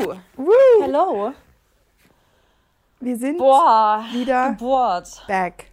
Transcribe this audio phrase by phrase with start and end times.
[0.00, 0.14] Woo!
[0.36, 0.52] Woo!
[0.82, 1.32] Hello!
[3.00, 4.04] Wir sind Boah!
[4.12, 5.24] wieder Geburt.
[5.26, 5.66] back.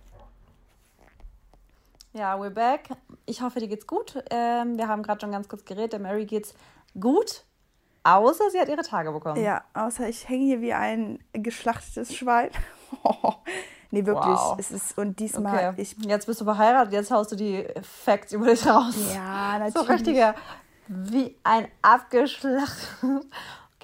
[2.14, 2.90] Ja, we're back.
[3.26, 4.22] Ich hoffe, dir geht's gut.
[4.30, 5.94] Ähm, wir haben gerade schon ganz kurz geredet.
[5.94, 6.54] Der Mary geht's
[7.00, 7.44] gut,
[8.04, 9.42] außer sie hat ihre Tage bekommen.
[9.42, 12.50] Ja, außer ich hänge hier wie ein geschlachtetes Schwein.
[13.92, 14.26] nee, wirklich.
[14.26, 14.56] Wow.
[14.60, 15.82] Es ist, und diesmal, Okay.
[15.82, 15.96] ich.
[16.06, 18.96] Jetzt bist du verheiratet, jetzt haust du die Facts über dich raus.
[19.14, 19.90] Ja, So natürlich.
[19.90, 20.36] richtiger,
[20.88, 23.26] wie ein abgeschlachtet.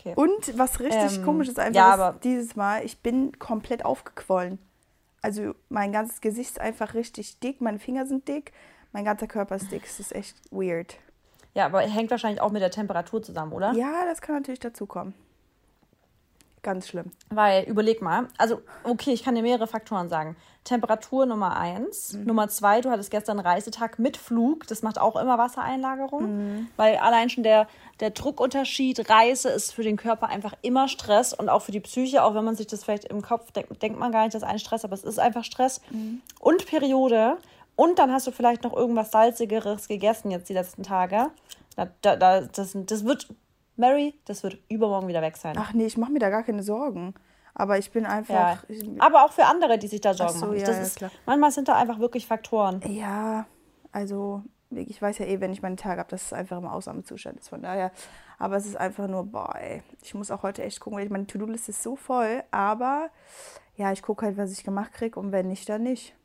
[0.03, 0.13] Okay.
[0.15, 4.59] Und was richtig Ähm, komisch ist einfach, ja, ist dieses Mal, ich bin komplett aufgequollen.
[5.21, 8.51] Also mein ganzes Gesicht ist einfach richtig dick, meine Finger sind dick,
[8.91, 9.83] mein ganzer Körper ist dick.
[9.85, 10.97] Es ist echt weird.
[11.53, 13.71] Ja, aber hängt wahrscheinlich auch mit der Temperatur zusammen, oder?
[13.73, 15.13] Ja, das kann natürlich dazu kommen.
[16.63, 17.11] Ganz schlimm.
[17.29, 20.37] Weil, überleg mal, also, okay, ich kann dir mehrere Faktoren sagen.
[20.63, 22.13] Temperatur Nummer eins.
[22.13, 24.65] Nummer zwei, du hattest gestern einen Reisetag mit Flug.
[24.67, 26.69] Das macht auch immer Wassereinlagerung.
[26.77, 27.67] Weil allein schon der,
[27.99, 32.23] der Druckunterschied, Reise ist für den Körper einfach immer Stress und auch für die Psyche,
[32.23, 34.47] auch wenn man sich das vielleicht im Kopf denkt, denkt man gar nicht, das ist
[34.47, 35.81] ein Stress, aber es ist einfach Stress.
[36.39, 37.37] Und Periode.
[37.75, 41.27] Und dann hast du vielleicht noch irgendwas Salzigeres gegessen jetzt die letzten Tage.
[41.75, 43.27] Da, da, das, das wird,
[43.75, 45.55] Mary, das wird übermorgen wieder weg sein.
[45.57, 47.13] Ach nee, ich mache mir da gar keine Sorgen.
[47.55, 48.09] Aber ich bin Ja.
[48.09, 48.63] einfach.
[48.67, 50.57] Ich, Aber auch für andere, die sich da Sorgen so, machen.
[50.59, 51.11] ja, das ja, ist, klar.
[51.25, 52.81] manchmal sind da einfach wirklich Faktoren.
[52.87, 53.45] Ja,
[53.91, 57.39] also ich weiß ja eh, wenn ich meine Tage habe, dass es einfach im Ausnahmezustand
[57.39, 57.49] ist.
[57.49, 57.91] Von daher,
[58.39, 61.11] aber es ist einfach nur, boah, ey, ich muss auch heute echt gucken, weil ich
[61.11, 63.09] meine To-Do-Liste ist so voll, aber
[63.75, 66.15] ja, ich gucke halt, was ich gemacht kriege und wenn nicht, dann nicht.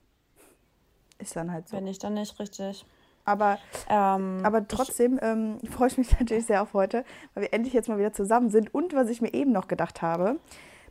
[1.18, 1.76] Ist dann halt so.
[1.76, 2.86] Wenn nicht, dann nicht richtig.
[3.28, 3.58] Aber,
[3.90, 7.88] Ähm, aber trotzdem ähm, freue ich mich natürlich sehr auf heute, weil wir endlich jetzt
[7.88, 8.74] mal wieder zusammen sind.
[8.74, 10.36] Und was ich mir eben noch gedacht habe,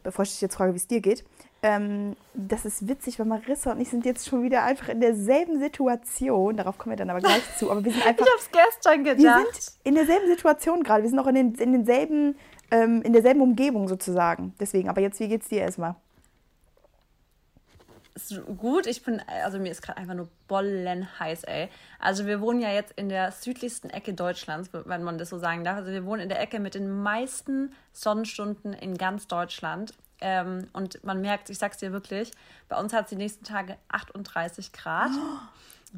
[0.04, 1.26] bevor ich dich jetzt frage, wie es dir geht,
[1.64, 5.60] ähm, das ist witzig, weil Marissa und ich sind jetzt schon wieder einfach in derselben
[5.60, 6.56] Situation.
[6.56, 7.72] Darauf kommen wir dann aber gleich zu.
[7.72, 9.62] Aber wir sind einfach ich hab's gestern wir gedacht.
[9.62, 11.02] sind in derselben Situation gerade.
[11.02, 12.38] Wir sind auch in, den, in, denselben,
[12.70, 14.54] ähm, in derselben Umgebung sozusagen.
[14.60, 15.96] Deswegen, aber jetzt, wie geht's dir erstmal?
[18.18, 21.70] Ist gut, ich bin, also mir ist gerade einfach nur bollenheiß, ey.
[22.00, 25.64] Also wir wohnen ja jetzt in der südlichsten Ecke Deutschlands, wenn man das so sagen
[25.64, 25.78] darf.
[25.78, 29.94] Also wir wohnen in der Ecke mit den meisten Sonnenstunden in ganz Deutschland.
[30.20, 32.32] Ähm, und man merkt, ich sag's dir wirklich,
[32.70, 35.12] bei uns hat es die nächsten Tage 38 Grad.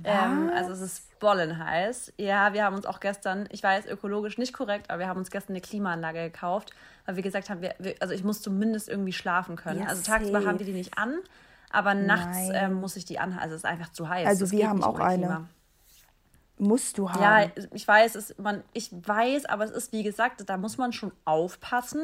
[0.04, 2.14] Ähm, also es ist bollenheiß.
[2.18, 5.32] Ja, wir haben uns auch gestern, ich weiß, ökologisch nicht korrekt, aber wir haben uns
[5.32, 6.72] gestern eine Klimaanlage gekauft,
[7.06, 9.82] weil wir gesagt haben, wir, wir, also ich muss zumindest irgendwie schlafen können.
[9.82, 11.20] Ja, also tagsüber haben wir die nicht an,
[11.70, 13.44] aber nachts ähm, muss ich die anhalten.
[13.44, 14.28] Also es ist einfach zu heiß.
[14.28, 15.26] Also Das wir haben auch eine.
[15.26, 15.50] Klima.
[16.62, 17.22] Musst du haben.
[17.22, 20.92] Ja, ich weiß, es, man, ich weiß, aber es ist wie gesagt, da muss man
[20.92, 22.02] schon aufpassen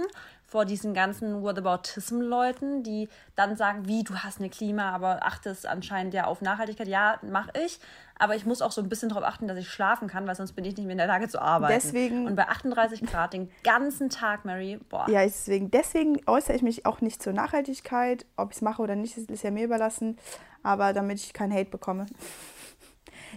[0.47, 6.13] vor diesen ganzen Whataboutism-Leuten, die dann sagen, wie, du hast eine Klima, aber achtest anscheinend
[6.13, 6.87] ja auf Nachhaltigkeit.
[6.87, 7.79] Ja, mache ich,
[8.17, 10.53] aber ich muss auch so ein bisschen darauf achten, dass ich schlafen kann, weil sonst
[10.53, 11.73] bin ich nicht mehr in der Lage zu arbeiten.
[11.73, 15.09] Deswegen- Und bei 38 Grad den ganzen Tag, Mary, boah.
[15.09, 18.25] Ja, deswegen, deswegen äußere ich mich auch nicht zur Nachhaltigkeit.
[18.37, 20.17] Ob ich es mache oder nicht, ist, ist ja mir überlassen.
[20.63, 22.05] Aber damit ich keinen Hate bekomme.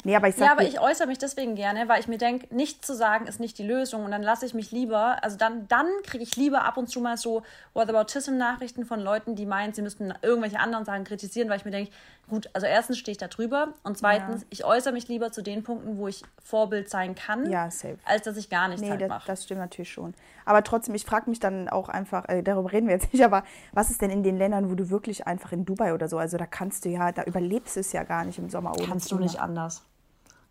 [0.05, 2.55] Nee, aber ich sag Ja, aber ich äußere mich deswegen gerne, weil ich mir denke,
[2.55, 5.69] nichts zu sagen ist nicht die Lösung und dann lasse ich mich lieber, also dann,
[5.69, 7.43] dann kriege ich lieber ab und zu mal so
[7.75, 11.91] Whataboutism-Nachrichten von Leuten, die meinen, sie müssten irgendwelche anderen Sachen kritisieren, weil ich mir denke,
[12.29, 15.63] gut, also erstens stehe ich da drüber und zweitens, ich äußere mich lieber zu den
[15.63, 17.99] Punkten, wo ich Vorbild sein kann, Ja, safe.
[18.05, 19.27] als dass ich gar nichts Nee, halt das, mache.
[19.27, 20.15] das stimmt natürlich schon.
[20.45, 23.45] Aber trotzdem, ich frage mich dann auch einfach, äh, darüber reden wir jetzt nicht, aber
[23.73, 26.37] was ist denn in den Ländern, wo du wirklich einfach in Dubai oder so, also
[26.37, 29.11] da kannst du ja, da überlebst du es ja gar nicht im Sommer ohne Kannst
[29.11, 29.83] du nicht anders.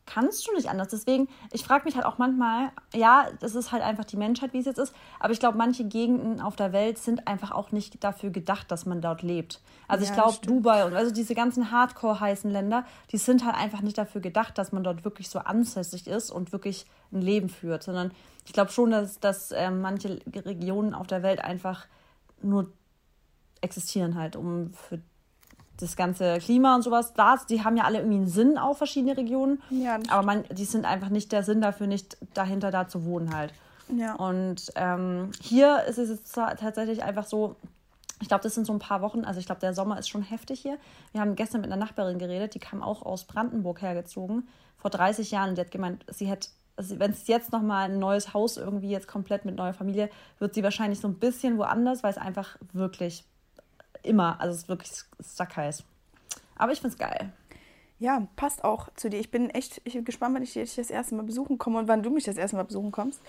[0.08, 0.88] Kannst du nicht anders.
[0.88, 4.60] Deswegen, ich frage mich halt auch manchmal, ja, das ist halt einfach die Menschheit, wie
[4.60, 8.04] es jetzt ist, aber ich glaube, manche Gegenden auf der Welt sind einfach auch nicht
[8.04, 9.62] dafür gedacht, dass man dort lebt.
[9.88, 10.38] Also Ja, ich glaube.
[10.48, 14.58] Dubai und also diese ganzen hardcore heißen Länder, die sind halt einfach nicht dafür gedacht,
[14.58, 18.12] dass man dort wirklich so ansässig ist und wirklich ein Leben führt, sondern
[18.46, 21.86] ich glaube schon, dass, dass ähm, manche Regionen auf der Welt einfach
[22.42, 22.72] nur
[23.60, 25.02] existieren halt, um für
[25.80, 29.16] das ganze Klima und sowas da, die haben ja alle irgendwie einen Sinn auch verschiedene
[29.18, 33.06] Regionen, Ja, aber man, die sind einfach nicht der Sinn dafür, nicht dahinter da zu
[33.06, 33.54] wohnen halt.
[33.96, 34.16] Ja.
[34.16, 37.56] Und ähm, hier ist es jetzt ta- tatsächlich einfach so,
[38.20, 40.24] ich glaube, das sind so ein paar Wochen, also ich glaube, der Sommer ist schon
[40.24, 40.78] heftig hier.
[41.12, 44.48] Wir haben gestern mit einer Nachbarin geredet, die kam auch aus Brandenburg hergezogen,
[44.78, 45.50] vor 30 Jahren.
[45.50, 48.90] Und die hat gemeint, sie hätte, also wenn es jetzt nochmal ein neues Haus irgendwie
[48.90, 50.10] jetzt komplett mit neuer Familie,
[50.40, 53.24] wird sie wahrscheinlich so ein bisschen woanders, weil es einfach wirklich
[54.08, 55.84] immer, also es ist wirklich sackheiß.
[56.56, 57.32] Aber ich finde es geil.
[58.00, 59.20] Ja, passt auch zu dir.
[59.20, 61.88] Ich bin echt ich bin gespannt, wann ich dich das erste Mal besuchen komme und
[61.88, 63.22] wann du mich das erste Mal besuchen kommst.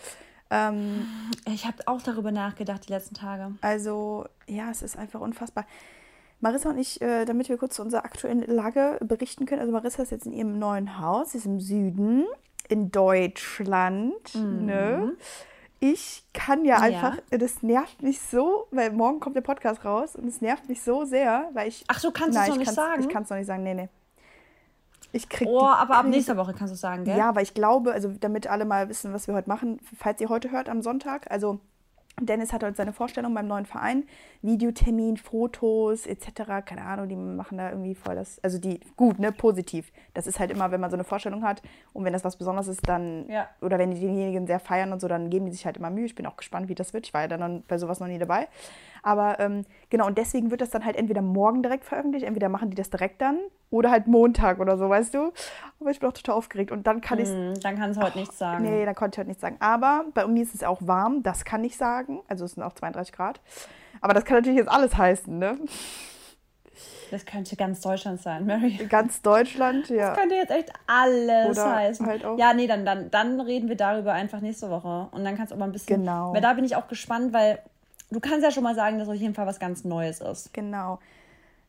[0.50, 1.06] Ähm,
[1.46, 3.52] Ich habe auch darüber nachgedacht die letzten Tage.
[3.60, 5.66] also, ja, es ist einfach unfassbar.
[6.40, 9.60] Marissa und ich, äh, damit wir kurz zu unserer aktuellen Lage berichten können.
[9.60, 12.26] Also Marissa ist jetzt in ihrem neuen Haus, sie ist im Süden,
[12.68, 14.34] in Deutschland.
[14.34, 15.14] Ne?
[15.80, 17.38] Ich kann ja einfach, ja.
[17.38, 21.04] das nervt mich so, weil morgen kommt der Podcast raus und es nervt mich so
[21.04, 21.84] sehr, weil ich.
[21.88, 23.02] Ach, du kannst es noch nicht sagen?
[23.02, 23.88] Ich kann es noch nicht sagen, nee, nee.
[25.12, 27.16] Ich krieg oh, aber ab nächster Woche kannst du es sagen, gell?
[27.16, 30.28] Ja, weil ich glaube, also damit alle mal wissen, was wir heute machen, falls ihr
[30.28, 31.60] heute hört am Sonntag, also
[32.20, 34.04] Dennis hat heute seine Vorstellung beim neuen Verein,
[34.42, 36.64] Videotermin, Fotos etc.
[36.64, 39.92] Keine Ahnung, die machen da irgendwie voll das, also die, gut, ne, positiv.
[40.14, 41.62] Das ist halt immer, wenn man so eine Vorstellung hat
[41.92, 43.48] und wenn das was Besonderes ist, dann, ja.
[43.60, 46.06] oder wenn diejenigen sehr feiern und so, dann geben die sich halt immer Mühe.
[46.06, 47.06] Ich bin auch gespannt, wie das wird.
[47.06, 48.48] Ich war ja dann bei sowas noch nie dabei.
[49.08, 52.68] Aber ähm, genau, und deswegen wird das dann halt entweder morgen direkt veröffentlicht, entweder machen
[52.68, 53.38] die das direkt dann
[53.70, 55.32] oder halt Montag oder so, weißt du?
[55.80, 57.30] Aber ich bin auch total aufgeregt und dann kann ich.
[57.30, 58.64] Mm, dann kannst du heute nichts sagen.
[58.64, 59.56] Nee, dann konnte ich heute nichts sagen.
[59.60, 62.20] Aber bei mir ist es auch warm, das kann ich sagen.
[62.28, 63.40] Also es sind auch 32 Grad.
[64.02, 65.56] Aber das kann natürlich jetzt alles heißen, ne?
[67.10, 68.72] Das könnte ganz Deutschland sein, Mary.
[68.90, 70.10] Ganz Deutschland, ja.
[70.10, 72.06] Das könnte jetzt echt alles Oder heißen.
[72.06, 72.26] Halt.
[72.36, 75.08] Ja, nee, dann, dann, dann reden wir darüber einfach nächste Woche.
[75.12, 76.00] Und dann kannst du auch mal ein bisschen.
[76.00, 76.34] Genau.
[76.34, 77.60] Weil da bin ich auch gespannt, weil
[78.10, 80.52] du kannst ja schon mal sagen, dass auf jeden Fall was ganz Neues ist.
[80.54, 80.98] Genau.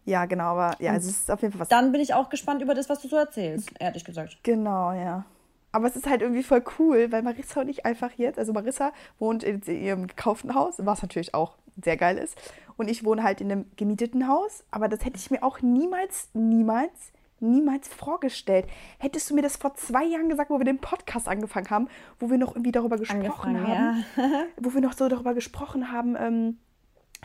[0.06, 1.68] Ja, genau, aber ja, es ist auf jeden Fall was.
[1.68, 4.38] Dann bin ich auch gespannt über das, was du so erzählst, ehrlich gesagt.
[4.44, 5.26] Genau, ja.
[5.72, 8.92] Aber es ist halt irgendwie voll cool, weil Marissa und ich einfach jetzt, also Marissa
[9.20, 12.36] wohnt in ihrem gekauften Haus, was natürlich auch sehr geil ist.
[12.76, 16.30] Und ich wohne halt in einem gemieteten Haus, aber das hätte ich mir auch niemals,
[16.34, 18.68] niemals, niemals vorgestellt.
[18.98, 21.88] Hättest du mir das vor zwei Jahren gesagt, wo wir den Podcast angefangen haben,
[22.20, 24.44] wo wir noch irgendwie darüber gesprochen haben, ja.
[24.58, 26.58] wo wir noch so darüber gesprochen haben, ähm,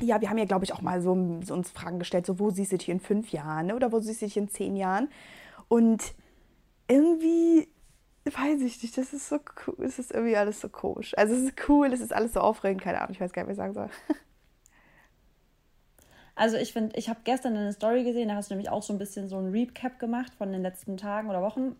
[0.00, 2.50] ja, wir haben ja, glaube ich, auch mal so, so, uns Fragen gestellt, so wo
[2.50, 3.76] siehst du dich in fünf Jahren ne?
[3.76, 5.08] oder wo siehst du dich in zehn Jahren?
[5.69, 6.14] Und
[6.88, 7.69] irgendwie
[8.25, 11.16] weiß ich nicht, das ist so cool, es ist irgendwie alles so komisch.
[11.16, 13.49] Also es ist cool, es ist alles so aufregend, keine Ahnung, ich weiß gar nicht,
[13.49, 13.88] was ich sagen soll.
[16.36, 18.92] Also ich finde, ich habe gestern eine Story gesehen, da hast du nämlich auch so
[18.92, 21.76] ein bisschen so ein Recap gemacht von den letzten Tagen oder Wochen.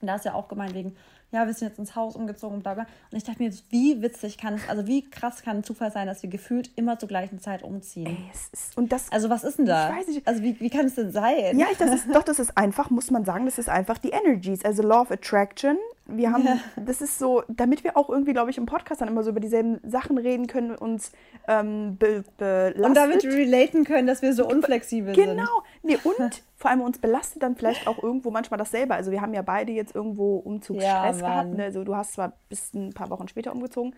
[0.00, 0.96] Und da hast du ja auch gemeint, wegen,
[1.32, 2.86] ja, wir sind jetzt ins Haus umgezogen und bla bla.
[3.10, 6.06] Und ich dachte mir, wie witzig kann es, also wie krass kann ein Zufall sein,
[6.06, 8.06] dass wir gefühlt immer zur gleichen Zeit umziehen.
[8.06, 9.90] Ey, ist, und das, also was ist denn da?
[9.90, 10.26] Ich weiß nicht.
[10.26, 11.58] Also wie, wie kann es denn sein?
[11.58, 14.10] Ja, ich, das ist, doch, das ist einfach, muss man sagen, das ist einfach die
[14.10, 14.64] Energies.
[14.64, 15.76] Also Law of Attraction.
[16.16, 16.58] Wir haben, ja.
[16.76, 19.40] das ist so, damit wir auch irgendwie, glaube ich, im Podcast dann immer so über
[19.40, 21.12] dieselben Sachen reden können, uns
[21.48, 22.84] ähm, be, belastet.
[22.84, 25.28] Und damit relaten können, dass wir so unflexibel genau.
[25.28, 25.38] sind.
[25.38, 25.62] Genau.
[25.82, 28.94] Nee, und vor allem uns belastet dann vielleicht auch irgendwo manchmal dasselbe.
[28.94, 31.54] Also wir haben ja beide jetzt irgendwo Umzugsstress ja, gehabt.
[31.54, 31.64] Ne?
[31.64, 33.94] Also du hast zwar bis ein paar Wochen später umgezogen,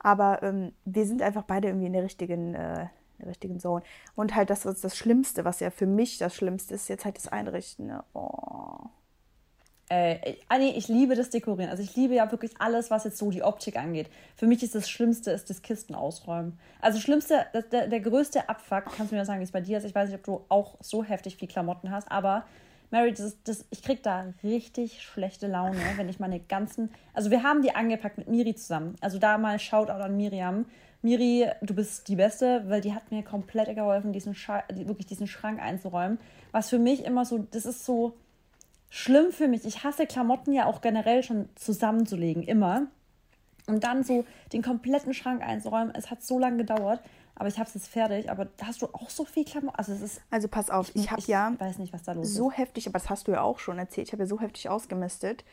[0.00, 2.88] aber ähm, wir sind einfach beide irgendwie in der richtigen, äh, in
[3.20, 3.82] der richtigen Zone.
[4.14, 7.16] Und halt das ist das Schlimmste, was ja für mich das Schlimmste ist, jetzt halt
[7.16, 7.86] das Einrichten.
[7.86, 8.04] Ne?
[8.14, 8.88] Oh.
[9.90, 11.70] Äh, Anni, ich liebe das Dekorieren.
[11.70, 14.10] Also ich liebe ja wirklich alles, was jetzt so die Optik angeht.
[14.36, 16.58] Für mich ist das Schlimmste, ist das Kisten ausräumen.
[16.80, 19.84] Also Schlimmste, der, der größte Abfuck, kannst du mir sagen, wie es bei dir ist.
[19.84, 22.44] Ich weiß nicht, ob du auch so heftig viel Klamotten hast, aber
[22.90, 26.90] Mary, das, das, ich krieg da richtig schlechte Laune, wenn ich meine ganzen.
[27.12, 28.96] Also wir haben die angepackt mit Miri zusammen.
[29.00, 30.66] Also da mal Shoutout an Miriam.
[31.00, 35.60] Miri, du bist die Beste, weil die hat mir komplett geholfen, diesen wirklich diesen Schrank
[35.60, 36.18] einzuräumen.
[36.50, 38.14] Was für mich immer so, das ist so
[38.90, 39.64] schlimm für mich.
[39.64, 42.86] Ich hasse Klamotten ja auch generell schon zusammenzulegen, immer.
[43.66, 45.94] Und dann so den kompletten Schrank einzuräumen.
[45.94, 47.00] Es hat so lange gedauert,
[47.34, 48.30] aber ich habe es jetzt fertig.
[48.30, 49.76] Aber hast du auch so viel Klamotten?
[49.76, 52.32] Also, es ist, also pass auf, ich, ich habe ja weiß nicht, was da los
[52.32, 52.58] so ist.
[52.58, 54.08] heftig, aber das hast du ja auch schon erzählt.
[54.08, 55.44] Ich habe ja so heftig ausgemistet.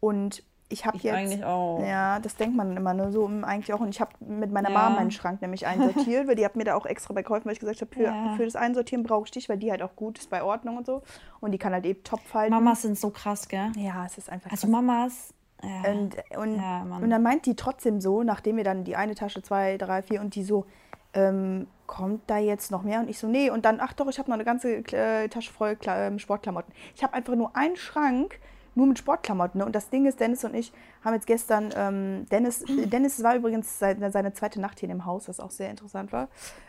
[0.00, 0.42] Und
[0.72, 1.14] ich habe jetzt.
[1.14, 1.84] Eigentlich auch.
[1.86, 3.80] Ja, das denkt man immer nur so eigentlich auch.
[3.80, 4.78] Und ich habe mit meiner ja.
[4.78, 7.52] Mama meinen Schrank nämlich einsortiert, weil die hat mir da auch extra bei geholfen, weil
[7.52, 8.34] ich gesagt habe, für, ja.
[8.36, 10.86] für das Einsortieren brauche ich dich, weil die halt auch gut ist bei Ordnung und
[10.86, 11.02] so.
[11.40, 12.54] Und die kann halt eben top falten.
[12.54, 13.70] Mamas sind so krass, gell?
[13.76, 14.74] Ja, es ist einfach also krass.
[14.74, 15.34] Also Mamas.
[15.62, 15.90] Ja.
[15.92, 19.76] Und, und, und dann meint die trotzdem so, nachdem wir dann die eine Tasche, zwei,
[19.76, 20.66] drei, vier und die so,
[21.14, 23.00] ähm, kommt da jetzt noch mehr?
[23.00, 23.50] Und ich so, nee.
[23.50, 26.72] Und dann, ach doch, ich habe noch eine ganze äh, Tasche voll äh, Sportklamotten.
[26.96, 28.40] Ich habe einfach nur einen Schrank
[28.74, 29.58] nur mit Sportklamotten.
[29.58, 29.66] Ne?
[29.66, 30.72] Und das Ding ist, Dennis und ich
[31.04, 35.28] haben jetzt gestern, ähm, Dennis, Dennis war übrigens seine, seine, zweite Nacht hier im Haus,
[35.28, 36.28] was auch sehr interessant war.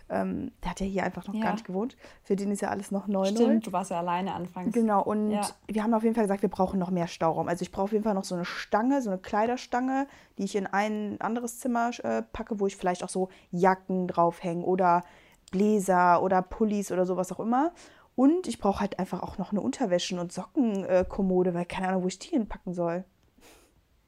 [0.10, 1.44] Ähm, der hat ja hier einfach noch ja.
[1.44, 1.96] gar nicht gewohnt.
[2.24, 3.26] Für den ist ja alles noch neu.
[3.26, 3.60] Stimmt, neu.
[3.60, 4.74] du warst ja alleine anfangs.
[4.74, 5.42] Genau, und ja.
[5.68, 7.48] wir haben auf jeden Fall gesagt, wir brauchen noch mehr Stauraum.
[7.48, 10.08] Also ich brauche auf jeden Fall noch so eine Stange, so eine Kleiderstange,
[10.38, 14.64] die ich in ein anderes Zimmer äh, packe, wo ich vielleicht auch so Jacken draufhänge
[14.64, 15.04] oder
[15.52, 17.72] Bläser oder Pullis oder sowas auch immer.
[18.16, 22.08] Und ich brauche halt einfach auch noch eine Unterwäschen- und Sockenkommode, weil keine Ahnung, wo
[22.08, 23.06] ich die hinpacken soll.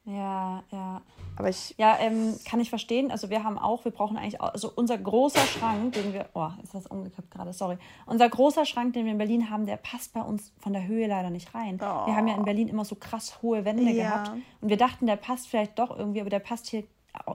[0.06, 1.02] Ja, ja.
[1.36, 1.74] Aber ich.
[1.78, 3.10] Ja, ähm, kann ich verstehen.
[3.10, 6.48] Also wir haben auch, wir brauchen eigentlich, auch, also unser großer Schrank, den wir, oh,
[6.62, 7.76] ist das umgekippt gerade, sorry.
[8.06, 11.08] Unser großer Schrank, den wir in Berlin haben, der passt bei uns von der Höhe
[11.08, 11.76] leider nicht rein.
[11.80, 12.06] Oh.
[12.06, 14.04] Wir haben ja in Berlin immer so krass hohe Wände ja.
[14.04, 14.30] gehabt.
[14.60, 16.84] Und wir dachten, der passt vielleicht doch irgendwie, aber der passt hier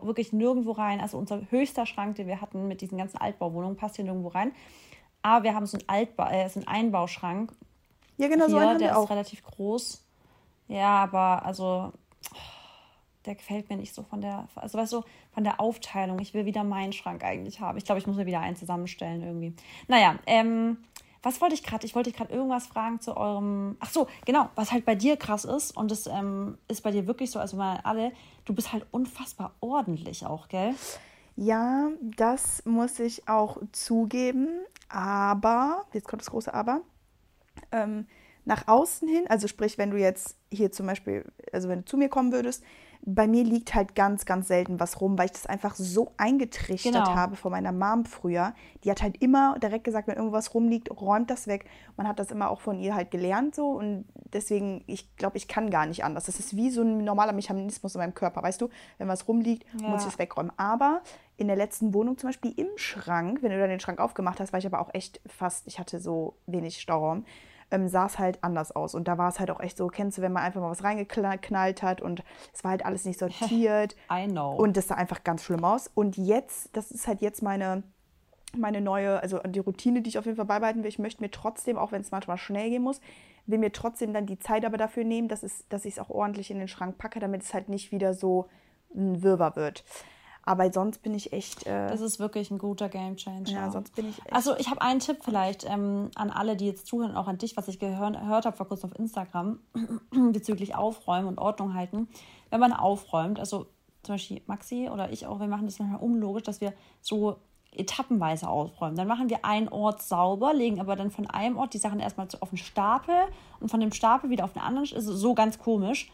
[0.01, 1.01] wirklich nirgendwo rein.
[1.01, 4.53] Also unser höchster Schrank, den wir hatten mit diesen ganzen Altbauwohnungen, passt hier nirgendwo rein.
[5.21, 7.51] Aber wir haben so einen, Altba äh, so einen Einbauschrank.
[8.17, 9.09] Ja, genau, Hier, so einen der ist auch.
[9.09, 10.03] relativ groß.
[10.67, 11.91] Ja, aber also
[13.25, 16.19] der gefällt mir nicht so von der, also weißt du, von der Aufteilung.
[16.19, 17.77] Ich will wieder meinen Schrank eigentlich haben.
[17.77, 19.53] Ich glaube, ich muss mir wieder einen zusammenstellen irgendwie.
[19.87, 20.77] Naja, ähm,
[21.23, 21.85] was wollte ich gerade?
[21.85, 23.77] Ich wollte gerade irgendwas fragen zu eurem.
[23.79, 27.05] Ach so, genau, was halt bei dir krass ist und das ähm, ist bei dir
[27.05, 28.11] wirklich so, also mal alle,
[28.45, 30.73] du bist halt unfassbar ordentlich auch, gell?
[31.41, 34.47] Ja, das muss ich auch zugeben,
[34.89, 36.81] aber, jetzt kommt das große Aber,
[37.71, 38.05] ähm,
[38.45, 41.97] nach außen hin, also sprich, wenn du jetzt hier zum Beispiel, also wenn du zu
[41.97, 42.63] mir kommen würdest,
[43.03, 46.93] bei mir liegt halt ganz, ganz selten was rum, weil ich das einfach so eingetrichtert
[46.93, 47.15] genau.
[47.15, 48.53] habe von meiner Mom früher.
[48.83, 51.65] Die hat halt immer direkt gesagt, wenn irgendwas rumliegt, räumt das weg.
[51.97, 55.47] Man hat das immer auch von ihr halt gelernt so und deswegen, ich glaube, ich
[55.47, 56.25] kann gar nicht anders.
[56.25, 58.69] Das ist wie so ein normaler Mechanismus in meinem Körper, weißt du?
[58.99, 59.87] Wenn was rumliegt, ja.
[59.87, 60.51] muss ich es wegräumen.
[60.57, 61.01] Aber
[61.41, 64.53] in der letzten Wohnung zum Beispiel im Schrank, wenn du dann den Schrank aufgemacht hast,
[64.53, 67.25] war ich aber auch echt fast, ich hatte so wenig Stauraum
[67.71, 68.93] ähm, sah es halt anders aus.
[68.93, 70.83] Und da war es halt auch echt so, kennst du, wenn man einfach mal was
[70.83, 73.95] reingeknallt hat und es war halt alles nicht sortiert.
[74.11, 74.55] I know.
[74.55, 75.89] Und das sah einfach ganz schlimm aus.
[75.95, 77.83] Und jetzt, das ist halt jetzt meine,
[78.55, 80.89] meine neue, also die Routine, die ich auf jeden Fall beibehalten will.
[80.89, 82.99] Ich möchte mir trotzdem, auch wenn es manchmal schnell gehen muss,
[83.47, 86.09] will mir trotzdem dann die Zeit aber dafür nehmen, dass, es, dass ich es auch
[86.09, 88.47] ordentlich in den Schrank packe, damit es halt nicht wieder so
[88.93, 89.83] ein Wirrwarr wird.
[90.43, 91.67] Aber sonst bin ich echt.
[91.67, 93.49] Äh, das ist wirklich ein guter Game Changer.
[93.49, 94.33] Ja, sonst bin ich echt.
[94.33, 97.57] Also, ich habe einen Tipp vielleicht ähm, an alle, die jetzt zuhören, auch an dich,
[97.57, 99.59] was ich gehört, gehört habe vor kurzem auf Instagram
[100.31, 102.07] bezüglich Aufräumen und Ordnung halten.
[102.49, 103.67] Wenn man aufräumt, also
[104.03, 107.37] zum Beispiel Maxi oder ich auch, wir machen das manchmal unlogisch, dass wir so
[107.73, 108.95] etappenweise aufräumen.
[108.95, 112.27] Dann machen wir einen Ort sauber, legen aber dann von einem Ort die Sachen erstmal
[112.39, 113.15] auf den Stapel
[113.59, 114.83] und von dem Stapel wieder auf den anderen.
[114.85, 116.11] Ist so ganz komisch.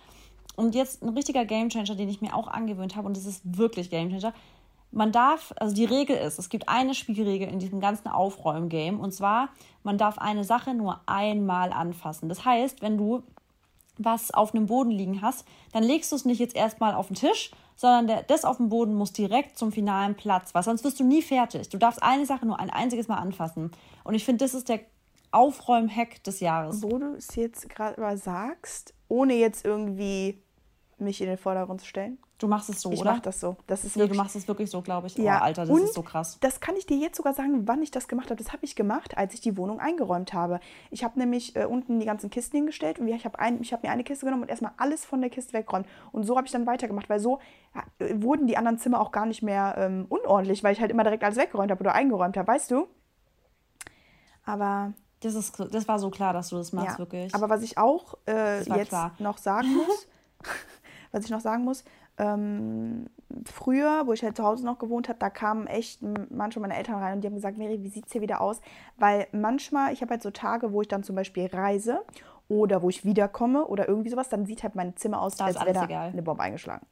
[0.57, 3.91] Und jetzt ein richtiger Gamechanger, den ich mir auch angewöhnt habe, und das ist wirklich
[3.91, 4.33] Gamechanger.
[4.91, 9.13] Man darf, also die Regel ist, es gibt eine Spielregel in diesem ganzen Aufräumen-Game, und
[9.13, 9.49] zwar,
[9.83, 12.27] man darf eine Sache nur einmal anfassen.
[12.27, 13.21] Das heißt, wenn du
[13.99, 17.15] was auf einem Boden liegen hast, dann legst du es nicht jetzt erstmal auf den
[17.15, 20.99] Tisch, sondern der, das auf dem Boden muss direkt zum finalen Platz, weil sonst wirst
[20.99, 21.69] du nie fertig.
[21.69, 23.69] Du darfst eine Sache nur ein einziges Mal anfassen.
[24.03, 24.79] Und ich finde, das ist der
[25.29, 26.81] Aufräum-Hack des Jahres.
[26.81, 30.41] Wo du es jetzt gerade sagst, ohne jetzt irgendwie
[31.00, 32.18] mich in den Vordergrund zu stellen.
[32.39, 33.12] Du machst es so, ich oder?
[33.12, 33.58] Ich mach das so.
[33.66, 35.18] Das ist nee, wirklich, du machst es wirklich so, glaube ich.
[35.18, 35.39] Ja.
[35.39, 36.38] Oh, Alter, das und ist so krass.
[36.39, 38.42] Das kann ich dir jetzt sogar sagen, wann ich das gemacht habe.
[38.42, 40.60] Das habe ich gemacht, als ich die Wohnung eingeräumt habe.
[40.92, 43.89] Ich habe nämlich äh, unten die ganzen Kisten hingestellt und ich habe ein, hab mir
[43.89, 45.88] eine Kiste genommen und erstmal alles von der Kiste weggeräumt.
[46.12, 47.39] Und so habe ich dann weitergemacht, weil so
[48.00, 51.04] äh, wurden die anderen Zimmer auch gar nicht mehr ähm, unordentlich, weil ich halt immer
[51.04, 52.88] direkt alles weggeräumt habe oder eingeräumt habe, weißt du?
[54.46, 57.00] Aber das, ist, das war so klar, dass du das machst, ja.
[57.00, 57.34] wirklich.
[57.34, 59.16] Aber was ich auch äh, jetzt klar.
[59.18, 60.08] noch sagen muss,
[61.11, 61.83] was ich noch sagen muss,
[62.17, 63.07] ähm,
[63.45, 66.95] früher, wo ich halt zu Hause noch gewohnt habe, da kamen echt manchmal meine Eltern
[66.95, 68.61] rein und die haben gesagt, Mary, wie sieht es hier wieder aus?
[68.97, 72.03] Weil manchmal, ich habe halt so Tage, wo ich dann zum Beispiel reise
[72.49, 75.73] oder wo ich wiederkomme oder irgendwie sowas, dann sieht halt mein Zimmer aus, als wäre
[75.73, 76.09] da egal.
[76.09, 76.85] eine Bombe eingeschlagen.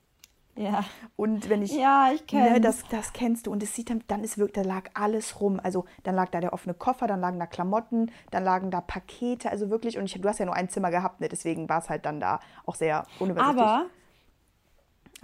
[0.57, 0.85] Ja.
[1.17, 1.73] Und wenn ich.
[1.73, 3.51] Ja, ich kenne ne, das, das kennst du.
[3.51, 5.59] Und es sieht dann, dann ist wirklich, da lag alles rum.
[5.61, 9.49] Also dann lag da der offene Koffer, dann lagen da Klamotten, dann lagen da Pakete,
[9.49, 9.97] also wirklich.
[9.97, 11.27] Und ich, du hast ja nur ein Zimmer gehabt, ne?
[11.27, 13.65] deswegen war es halt dann da auch sehr unübersichtlich.
[13.65, 13.85] Aber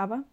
[0.02, 0.24] aber?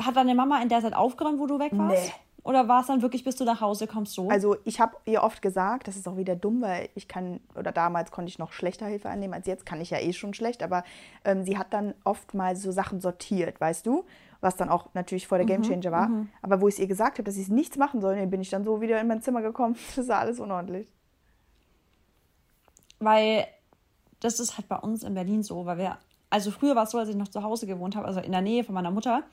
[0.00, 2.06] Hat deine Mama in der Zeit aufgeräumt, wo du weg warst?
[2.06, 2.12] Nee.
[2.42, 4.28] Oder war es dann wirklich, bis du nach Hause kommst, so?
[4.28, 7.70] Also ich habe ihr oft gesagt, das ist auch wieder dumm, weil ich kann, oder
[7.70, 10.62] damals konnte ich noch schlechter Hilfe annehmen als jetzt, kann ich ja eh schon schlecht,
[10.62, 10.84] aber
[11.24, 14.04] ähm, sie hat dann oft mal so Sachen sortiert, weißt du?
[14.40, 16.08] Was dann auch natürlich vor der mhm, Gamechanger war.
[16.08, 16.28] Mhm.
[16.40, 18.48] Aber wo ich es ihr gesagt habe, dass sie es nichts machen soll, bin ich
[18.48, 19.76] dann so wieder in mein Zimmer gekommen.
[19.96, 20.90] Das war alles unordentlich.
[23.00, 23.46] Weil
[24.20, 25.98] das ist halt bei uns in Berlin so, weil wir
[26.30, 28.40] also früher war es so, als ich noch zu Hause gewohnt habe, also in der
[28.40, 29.24] Nähe von meiner Mutter.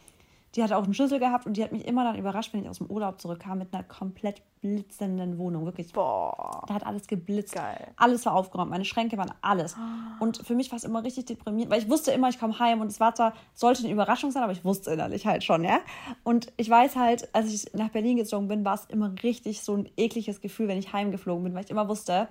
[0.56, 2.70] Die hatte auch einen Schlüssel gehabt und die hat mich immer dann überrascht, wenn ich
[2.70, 5.66] aus dem Urlaub zurückkam mit einer komplett blitzenden Wohnung.
[5.66, 5.92] Wirklich.
[5.92, 6.64] Boah.
[6.68, 7.54] Da hat alles geblitzt.
[7.54, 7.90] Geil.
[7.98, 8.72] Alles war aufgeräumt.
[8.72, 9.76] Meine Schränke waren alles.
[10.20, 12.82] Und für mich war es immer richtig deprimierend, weil ich wusste immer, ich komme heim
[12.82, 15.80] und es war zwar, sollte eine Überraschung sein, aber ich wusste innerlich halt schon, ja.
[16.24, 19.76] Und ich weiß halt, als ich nach Berlin gezogen bin, war es immer richtig so
[19.76, 22.30] ein ekliges Gefühl, wenn ich heimgeflogen bin, weil ich immer wusste,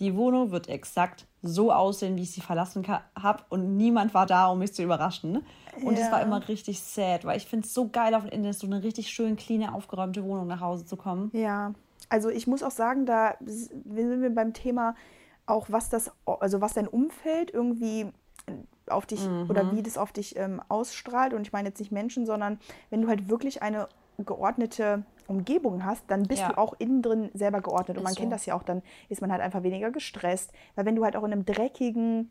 [0.00, 4.48] die Wohnung wird exakt so aussehen, wie ich sie verlassen habe und niemand war da,
[4.48, 5.44] um mich zu überraschen.
[5.82, 6.12] Und es ja.
[6.12, 8.82] war immer richtig sad, weil ich finde es so geil, auf dem Internet so eine
[8.82, 11.30] richtig schön clean, aufgeräumte Wohnung nach Hause zu kommen.
[11.32, 11.72] Ja,
[12.08, 14.94] also ich muss auch sagen, da sind wir beim Thema
[15.46, 18.06] auch, was das, also was dein Umfeld irgendwie
[18.88, 19.46] auf dich mhm.
[19.48, 21.34] oder wie das auf dich ähm, ausstrahlt.
[21.34, 22.58] Und ich meine jetzt nicht Menschen, sondern
[22.90, 23.88] wenn du halt wirklich eine
[24.18, 26.48] geordnete Umgebung hast, dann bist ja.
[26.48, 27.96] du auch innen drin selber geordnet.
[27.96, 28.20] Und man so.
[28.20, 30.52] kennt das ja auch, dann ist man halt einfach weniger gestresst.
[30.74, 32.30] Weil wenn du halt auch in einem dreckigen,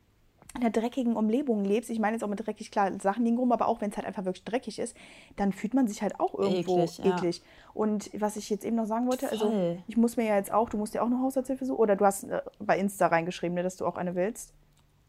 [0.56, 3.52] in einer dreckigen Umgebung lebst, ich meine jetzt auch mit dreckig, klar, Sachen liegen rum,
[3.52, 4.96] aber auch wenn es halt einfach wirklich dreckig ist,
[5.36, 7.06] dann fühlt man sich halt auch irgendwo eklig.
[7.06, 7.38] eklig.
[7.38, 7.44] Ja.
[7.74, 9.56] Und was ich jetzt eben noch sagen wollte, also Voll.
[9.56, 11.96] also ich muss mir ja jetzt auch, du musst ja auch eine Haushaltshilfe suchen, oder
[11.96, 14.54] du hast äh, bei Insta reingeschrieben, ne, dass du auch eine willst.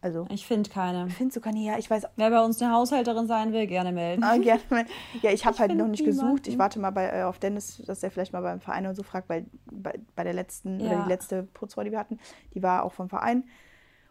[0.02, 1.09] Also, Ich finde keine.
[1.11, 1.59] findest du keine?
[1.61, 4.25] Ja, ich weiß Wer bei uns eine Haushälterin sein will, gerne melden.
[4.25, 4.62] Ah, gerne.
[4.71, 4.87] mal.
[5.21, 6.47] Ja, ich habe halt noch nicht gesucht.
[6.47, 9.02] Ich warte mal bei, äh, auf Dennis, dass er vielleicht mal beim Verein und so
[9.02, 11.02] fragt, weil bei, bei der letzten, oder Ja.
[11.02, 12.19] die letzte Putzfrau, die wir hatten,
[12.54, 13.45] die war auch vom Verein.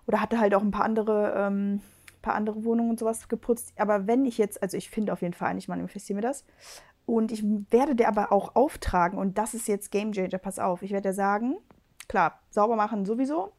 [0.08, 1.82] Oder hatte halt auch ein paar andere, ähm,
[2.22, 3.74] paar andere Wohnungen und sowas geputzt.
[3.78, 6.46] Aber wenn ich jetzt, also ich finde auf jeden Fall einen, ich manifestiere mir das.
[7.08, 10.84] Und ich werde der aber auch auftragen, und das ist jetzt Game Changer, pass auf.
[10.84, 11.58] Ich werde dir sagen,
[12.08, 13.54] klar, sauber machen sowieso.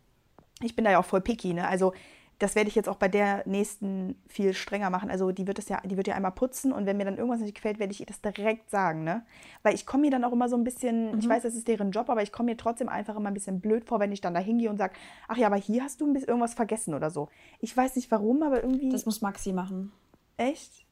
[0.62, 1.66] Ich bin da ja auch voll picky, ne?
[1.66, 1.92] Also
[2.40, 5.11] das werde ich jetzt auch bei der nächsten viel strenger machen.
[5.11, 7.40] Also die wird das ja, die wird ja einmal putzen und wenn mir dann irgendwas
[7.40, 9.25] nicht gefällt, werde ich ihr das direkt sagen, ne?
[9.62, 11.90] Weil ich komme mir dann auch immer so ein bisschen, ich weiß, das ist deren
[11.90, 14.32] Job, aber ich komme mir trotzdem einfach immer ein bisschen blöd vor, wenn ich dann
[14.32, 14.94] da hingehe und sage,
[15.28, 17.28] ach ja, aber hier hast du ein bisschen irgendwas vergessen oder so.
[17.61, 19.92] Ich weiß nicht warum, aber irgendwie Das muss Maxi machen.
[20.38, 20.87] echt.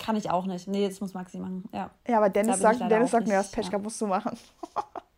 [0.00, 0.66] Kann ich auch nicht.
[0.66, 1.68] Nee, das muss Maxi machen.
[1.74, 1.90] Ja.
[2.08, 3.82] Ja, aber Dennis sagt, Dennis sagt mir, das Petschka ja.
[3.82, 4.36] musst du machen.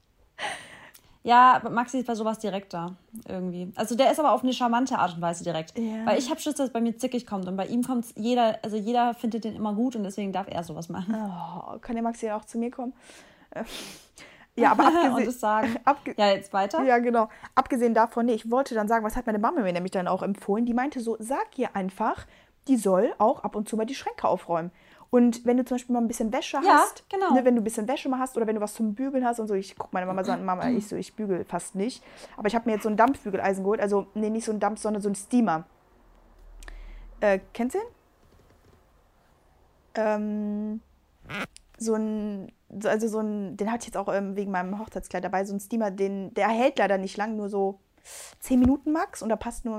[1.26, 3.72] Ja, Maxi ist bei sowas direkter irgendwie.
[3.76, 5.76] Also der ist aber auf eine charmante Art und Weise direkt.
[5.78, 6.04] Ja.
[6.04, 8.58] Weil ich habe Schiss, dass es bei mir zickig kommt und bei ihm kommt jeder,
[8.62, 11.14] also jeder findet den immer gut und deswegen darf er sowas machen.
[11.14, 12.92] Oh, kann der Maxi auch zu mir kommen?
[13.52, 13.64] Äh,
[14.54, 15.76] Ja, aber und abgesehen, es sagen.
[15.84, 16.82] abge Ja, jetzt weiter.
[16.84, 17.30] Ja, genau.
[17.54, 20.22] Abgesehen davon, nee, ich wollte dann sagen, was hat meine Mama mir nämlich dann auch
[20.22, 20.66] empfohlen?
[20.66, 22.26] Die meinte so, sag ihr einfach,
[22.68, 24.70] die soll auch ab und zu mal die Schränke aufräumen.
[25.14, 27.32] Und wenn du zum Beispiel mal ein bisschen Wäsche Ja, hast, genau.
[27.34, 29.38] ne, wenn du ein bisschen Wäsche mal hast oder wenn du was zum Bügeln hast
[29.38, 32.02] und so, ich guck meine Mama so an, Mama, ich so, ich bügel fast nicht.
[32.36, 34.80] Aber ich habe mir jetzt so ein Dampfbügeleisen geholt, also nee, nicht so ein Dampf,
[34.80, 35.66] sondern so ein Steamer.
[37.20, 37.86] Äh, kennst du den?
[39.94, 40.80] Ähm,
[41.78, 45.22] so ein, so- also so ein, den hatte ich jetzt auch ähm, wegen meinem Hochzeitskleid
[45.22, 47.78] dabei, so ein Steamer, den, der hält leider nicht lang, nur so
[48.40, 49.78] 10 Minuten max und da passt nur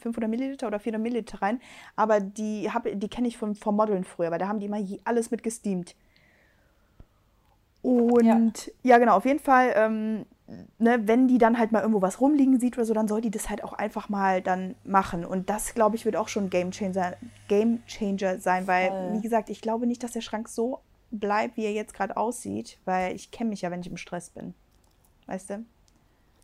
[0.00, 1.60] 500 Milliliter oder 400 Milliliter rein.
[1.94, 4.80] Aber die, hab- die kenne ich vom, vom Modeln früher, weil da haben die immer
[5.04, 5.94] alles mit gesteamt.
[7.82, 10.26] Und ja, genau, auf jeden Fall, ähm,
[10.78, 13.30] ne, wenn die dann halt mal irgendwo was rumliegen sieht oder so, dann soll die
[13.30, 15.24] das halt auch einfach mal dann machen.
[15.24, 17.14] Und das, glaube ich, wird auch schon ein Game Changer,
[17.46, 19.12] Game Changer sein, weil, Voll.
[19.12, 20.80] wie gesagt, ich glaube nicht, dass der Schrank so
[21.12, 24.30] bleibt, wie er jetzt gerade aussieht, weil ich kenne mich ja, wenn ich im Stress
[24.30, 24.54] bin.
[25.26, 25.64] Weißt du?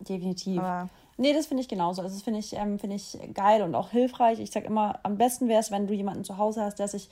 [0.00, 0.60] Definitiv.
[0.60, 0.88] Aber
[1.22, 2.02] Nee, das finde ich genauso.
[2.02, 4.40] Also das finde ich, ähm, finde ich geil und auch hilfreich.
[4.40, 7.08] Ich sag immer, am besten wäre es, wenn du jemanden zu Hause hast, der sich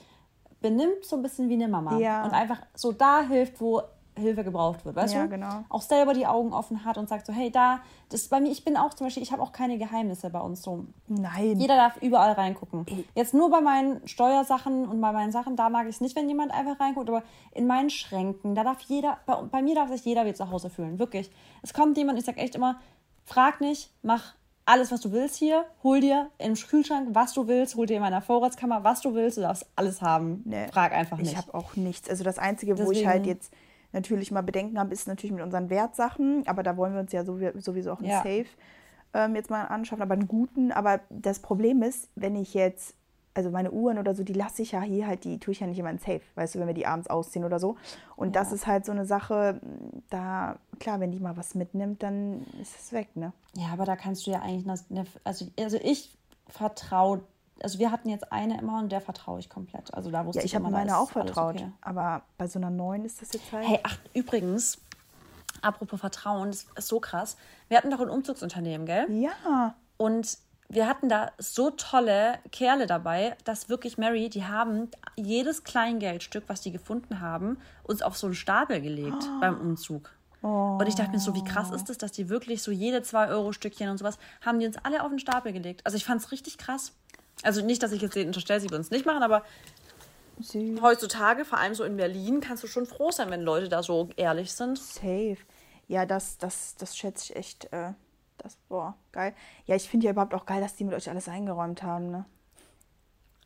[0.61, 1.97] benimmt, so ein bisschen wie eine Mama.
[1.99, 2.25] Ja.
[2.25, 3.83] Und einfach so da hilft, wo
[4.19, 5.29] Hilfe gebraucht wird, weißt Ja, du?
[5.29, 5.65] genau.
[5.69, 7.79] Auch selber die Augen offen hat und sagt so, hey, da,
[8.11, 10.41] das ist bei mir, ich bin auch zum Beispiel, ich habe auch keine Geheimnisse bei
[10.41, 10.85] uns so.
[11.07, 11.59] nein.
[11.59, 12.85] Jeder darf überall reingucken.
[13.15, 16.29] Jetzt nur bei meinen Steuersachen und bei meinen Sachen, da mag ich es nicht, wenn
[16.29, 20.05] jemand einfach reinguckt, aber in meinen Schränken, da darf jeder, bei, bei mir darf sich
[20.05, 21.31] jeder wie zu Hause fühlen, wirklich.
[21.63, 22.77] Es kommt jemand, ich sag echt immer,
[23.25, 24.35] frag nicht, mach
[24.67, 28.03] alles, was du willst hier, hol dir im Kühlschrank, was du willst, hol dir in
[28.03, 30.43] meiner Vorratskammer, was du willst, du darfst alles haben.
[30.45, 31.33] Nee, Frag einfach nicht.
[31.33, 32.09] Ich habe auch nichts.
[32.09, 33.53] Also das Einzige, wo ich Deswegen- halt jetzt
[33.93, 36.45] natürlich mal Bedenken habe, ist natürlich mit unseren Wertsachen.
[36.47, 38.19] Aber da wollen wir uns ja sowie- sowieso auch einen Ja.
[38.19, 38.47] Safe
[39.13, 40.71] ähm, jetzt mal anschaffen, aber einen guten.
[40.71, 42.95] Aber das Problem ist, wenn ich jetzt,
[43.35, 45.67] also meine Uhren oder so, die lasse ich ja hier halt, die tue ich ja
[45.67, 47.77] nicht immer in Safe, weißt du, wenn wir die abends ausziehen oder so.
[48.17, 49.61] Und das ist halt so eine Sache,
[50.11, 53.33] da, klar, wenn die mal was mitnimmt, dann ist es weg, ne?
[53.55, 56.17] Ja, aber da kannst du ja eigentlich, eine- also, also ich
[56.49, 57.21] vertraue,
[57.63, 59.93] also wir hatten jetzt eine immer und der vertraue ich komplett.
[59.95, 61.57] Also da wusste Ja, ich habe immer, da meine ist auch vertraut.
[61.57, 61.71] okay.
[61.83, 63.67] Aber bei so einer neuen ist das jetzt halt.
[63.69, 64.79] Hey, ach, übrigens,
[65.63, 67.37] apropos Vertrauen, das ist so krass.
[67.69, 69.07] Wir hatten doch ein Umzugsunternehmen, gell?
[69.13, 69.75] Ja.
[69.99, 70.39] Und
[70.71, 76.61] wir hatten da so tolle Kerle dabei, dass wirklich Mary, die haben jedes Kleingeldstück, was
[76.61, 80.11] die gefunden haben, uns auf so einen Stapel gelegt beim Umzug.
[80.43, 83.91] Und ich dachte mir so, wie krass ist das, dass die wirklich so jede 2-Euro-Stückchen
[83.91, 85.83] und sowas, haben die uns alle auf den Stapel gelegt.
[85.85, 86.93] Also ich fand es richtig krass.
[87.43, 89.43] Also nicht, dass ich jetzt denen unterstelle, sie würden es nicht machen, aber
[90.41, 90.81] Süß.
[90.81, 94.09] heutzutage, vor allem so in Berlin, kannst du schon froh sein, wenn Leute da so
[94.17, 94.79] ehrlich sind.
[94.79, 95.37] Safe.
[95.89, 97.73] Ja, das, das, das schätze ich echt.
[97.73, 97.93] Äh,
[98.43, 99.35] das, boah, geil.
[99.67, 102.25] Ja, ich finde ja überhaupt auch geil, dass die mit euch alles eingeräumt haben, ne?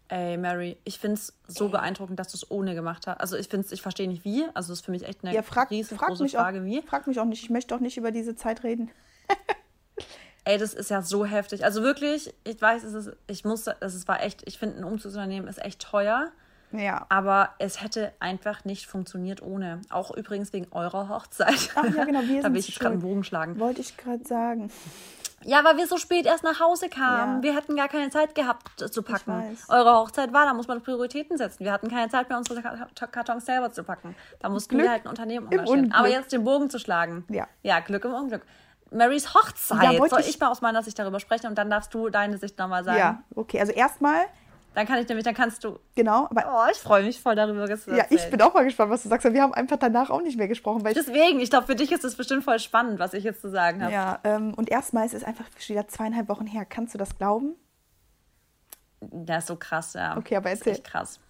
[0.09, 3.21] Ey, Mary, ich finde es so beeindruckend, dass du es ohne gemacht hast.
[3.21, 4.45] Also ich finde ich verstehe nicht wie.
[4.53, 6.83] Also es ist für mich echt eine Ja, frag, frag, riesengroße mich Frage, auch, wie.
[6.83, 7.43] frag mich auch nicht.
[7.43, 8.91] Ich möchte auch nicht über diese Zeit reden.
[10.45, 11.65] Ey, das ist ja so heftig.
[11.65, 14.85] Also wirklich, ich weiß, es ist, ich muss, es ist, war echt, ich finde, ein
[14.85, 16.31] Umzugsunternehmen ist echt teuer.
[16.79, 17.07] Ja.
[17.09, 19.81] Aber es hätte einfach nicht funktioniert ohne.
[19.91, 21.71] Auch übrigens wegen eurer Hochzeit.
[21.75, 23.03] Ach ja, genau, wir da will ich jetzt gerade einen.
[23.03, 23.59] Bogen schlagen.
[23.61, 24.71] Wollte ich gerade sagen.
[25.47, 27.37] Ja, weil wir so spät erst nach Hause kamen.
[27.37, 27.43] Ja.
[27.43, 29.31] Wir hätten gar keine Zeit gehabt äh, zu packen.
[29.31, 29.69] weiß.
[29.69, 31.65] Eure Hochzeit war, da muss man Prioritäten setzen.
[31.65, 34.17] Wir hatten keine Zeit mehr, unsere Kart- Kartons selber zu packen.
[34.41, 35.93] Da mussten Glück wir halt ein Unternehmen engagieren.
[35.93, 37.25] Aber jetzt den Bogen zu schlagen.
[37.29, 37.47] Ja.
[37.63, 38.41] Ja, Glück im Unglück.
[38.91, 39.83] Marys Hochzeit.
[39.83, 42.09] Ja, wollte Soll ich- ich mal aus meiner Sicht darüber sprechen und dann darfst du
[42.09, 42.99] deine Sicht nochmal sagen.
[42.99, 43.61] Ja, okay.
[43.61, 44.25] Also erstmal,
[44.75, 45.79] Dann kann ich nämlich, dann kannst du.
[45.95, 48.31] genau, aber Oh, ich freue mich voll darüber, dass du ja, ich erzählst.
[48.31, 49.33] bin auch mal gespannt, was du sagst.
[49.33, 51.93] Wir haben einfach danach auch nicht mehr gesprochen, weil ich Deswegen, ich glaube, für dich
[51.93, 53.93] ist es bestimmt voll spannend, was ich jetzt zu sagen habe.
[53.93, 56.65] Ja, ähm, und erstmal ist es einfach wieder zweieinhalb Wochen her.
[56.65, 57.55] Kannst du das glauben?
[59.01, 60.17] Das ist so krass, ja.
[60.17, 60.73] Okay, aber erzähl.
[60.73, 61.21] Das ist echt krass.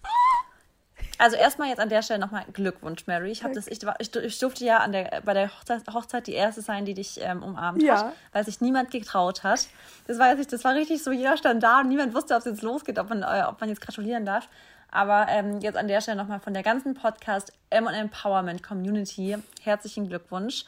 [1.17, 3.31] Also erstmal jetzt an der Stelle nochmal Glückwunsch, Mary.
[3.31, 5.49] Ich, das, ich, ich, durfte ja an der, bei der
[5.93, 7.97] Hochzeit, die erste sein, die dich ähm, umarmt Ja.
[7.97, 9.67] hat, weil sich niemand getraut hat.
[10.07, 12.61] Das war, das war richtig so, jeder stand da und niemand wusste, ob es jetzt
[12.61, 14.47] losgeht, ob man, äh, ob man jetzt gratulieren darf.
[14.91, 20.07] Aber ähm, jetzt an der Stelle nochmal von der ganzen Podcast M Empowerment Community herzlichen
[20.07, 20.65] Glückwunsch.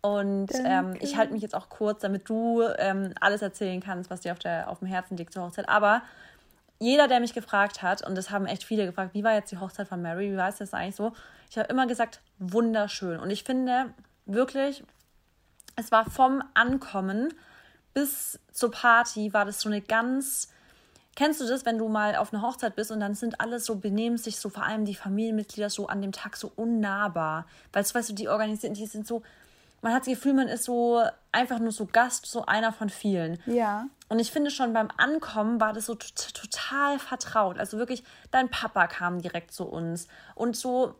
[0.00, 4.20] Und ähm, ich halte mich jetzt auch kurz, damit du ähm, alles erzählen kannst, was
[4.20, 5.66] dir auf, der, auf dem Herzen liegt zur Hochzeit.
[5.66, 6.02] Aber
[6.78, 9.58] jeder, der mich gefragt hat, und das haben echt viele gefragt, wie war jetzt die
[9.58, 11.12] Hochzeit von Mary, wie war es das eigentlich so?
[11.50, 13.20] Ich habe immer gesagt, wunderschön.
[13.20, 13.94] Und ich finde
[14.26, 14.82] wirklich,
[15.76, 17.32] es war vom Ankommen
[17.92, 20.48] bis zur Party, war das so eine ganz.
[21.16, 23.76] Kennst du das, wenn du mal auf einer Hochzeit bist und dann sind alles so,
[23.76, 27.46] benehmen sich so, vor allem die Familienmitglieder so an dem Tag so unnahbar.
[27.72, 29.22] Weil, weißt du, die organisieren, die sind so,
[29.84, 33.38] man hat das Gefühl, man ist so einfach nur so Gast, so einer von vielen.
[33.44, 33.86] Ja.
[34.08, 37.58] Und ich finde schon beim Ankommen war das so total vertraut.
[37.58, 40.08] Also wirklich, dein Papa kam direkt zu uns.
[40.34, 40.94] Und so,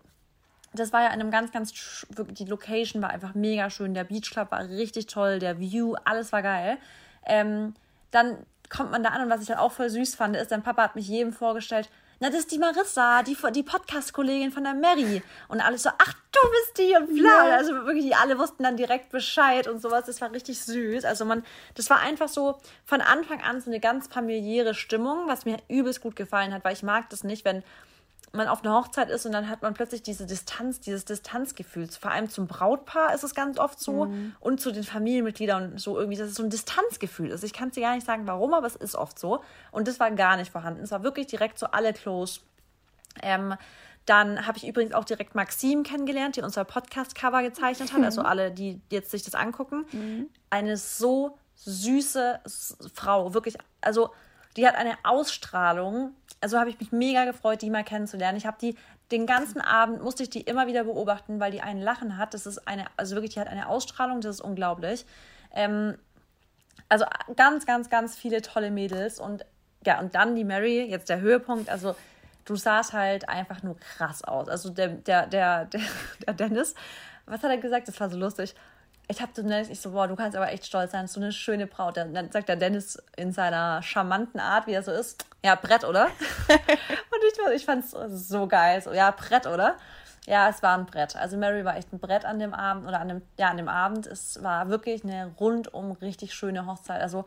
[0.74, 3.94] das war ja in einem ganz, ganz, wirklich, die Location war einfach mega schön.
[3.94, 6.76] Der Beach Club war richtig toll, der View, alles war geil.
[7.24, 7.72] Ähm,
[8.10, 8.36] dann
[8.68, 10.82] kommt man da an und was ich dann auch voll süß fand, ist, dein Papa
[10.82, 11.88] hat mich jedem vorgestellt,
[12.20, 15.22] na, das ist die Marissa, die, die Podcast-Kollegin von der Mary.
[15.48, 17.48] Und alles so, ach, du bist die und bla.
[17.48, 17.56] Ja.
[17.56, 20.06] Also wirklich, die alle wussten dann direkt Bescheid und sowas.
[20.06, 21.04] Das war richtig süß.
[21.04, 25.44] Also man, das war einfach so von Anfang an so eine ganz familiäre Stimmung, was
[25.44, 27.62] mir übelst gut gefallen hat, weil ich mag das nicht, wenn
[28.34, 31.88] man auf einer Hochzeit ist und dann hat man plötzlich diese Distanz, dieses Distanzgefühl.
[31.88, 35.98] Vor allem zum Brautpaar ist es ganz oft so und zu den Familienmitgliedern und so
[35.98, 37.44] irgendwie, dass es so ein Distanzgefühl ist.
[37.44, 39.42] Ich kann es dir gar nicht sagen, warum, aber es ist oft so.
[39.72, 40.82] Und das war gar nicht vorhanden.
[40.82, 42.40] Es war wirklich direkt so alle close.
[43.22, 43.54] Ähm,
[44.06, 48.02] dann habe ich übrigens auch direkt Maxim kennengelernt, die unser Podcast-Cover gezeichnet hat.
[48.02, 49.86] Also alle, die jetzt sich das angucken.
[50.50, 52.40] Eine so süße
[52.92, 53.56] Frau, wirklich.
[53.80, 54.10] Also
[54.56, 56.14] die hat eine Ausstrahlung.
[56.44, 58.36] Also habe ich mich mega gefreut, die mal kennenzulernen.
[58.36, 58.76] Ich habe die
[59.10, 62.34] den ganzen Abend musste ich die immer wieder beobachten, weil die ein Lachen hat.
[62.34, 65.06] Das ist eine, also wirklich, die hat eine Ausstrahlung, das ist unglaublich.
[65.54, 65.96] Ähm,
[66.90, 69.46] also ganz, ganz, ganz viele tolle Mädels und
[69.86, 71.96] ja, und dann die Mary, jetzt der Höhepunkt, also
[72.44, 74.50] du sahst halt einfach nur krass aus.
[74.50, 75.80] Also der, der, der, der,
[76.26, 76.74] der Dennis,
[77.24, 77.88] was hat er gesagt?
[77.88, 78.54] Das war so lustig.
[79.08, 81.32] Ich habe zu Dennis, ich so, boah, du kannst aber echt stolz sein, so eine
[81.32, 81.96] schöne Braut.
[81.96, 86.06] Dann, sagt der Dennis in seiner charmanten Art, wie er so ist, ja, Brett, oder?
[86.48, 87.90] und ich, ich fand es
[88.28, 88.80] so geil.
[88.80, 89.76] So, ja, Brett, oder?
[90.26, 91.16] Ja, es war ein Brett.
[91.16, 93.68] Also Mary war echt ein Brett an dem Abend oder an dem, ja, an dem
[93.68, 94.06] Abend.
[94.06, 97.02] Es war wirklich eine rundum richtig schöne Hochzeit.
[97.02, 97.26] Also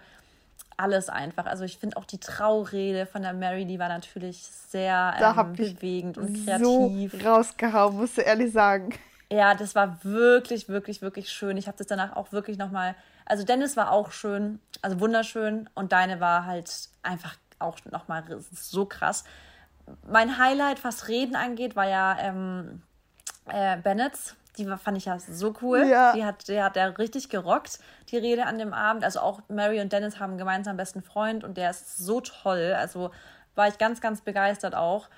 [0.77, 1.45] alles einfach.
[1.45, 5.53] Also ich finde auch die Traurede von der Mary, die war natürlich sehr Da ähm,
[5.53, 7.25] bewegend und So kreativ.
[7.25, 8.93] rausgehauen, musst du ehrlich sagen.
[9.31, 11.57] Ja, das war wirklich, wirklich, wirklich schön.
[11.57, 12.95] Ich habe das danach auch wirklich nochmal.
[13.25, 15.69] Also Dennis war auch schön, also wunderschön.
[15.75, 16.71] Und deine war halt
[17.03, 19.25] einfach auch nochmal so krass.
[20.09, 22.81] Mein Highlight, was Reden angeht, war ja ähm,
[23.47, 24.35] äh, Bennett's.
[24.57, 25.85] Die war, fand ich ja so cool.
[25.85, 26.13] Ja.
[26.13, 29.03] Die hat, die hat der richtig gerockt, die Rede an dem Abend.
[29.03, 32.73] Also auch Mary und Dennis haben einen gemeinsamen besten Freund und der ist so toll.
[32.77, 33.11] Also
[33.55, 35.09] war ich ganz, ganz begeistert auch.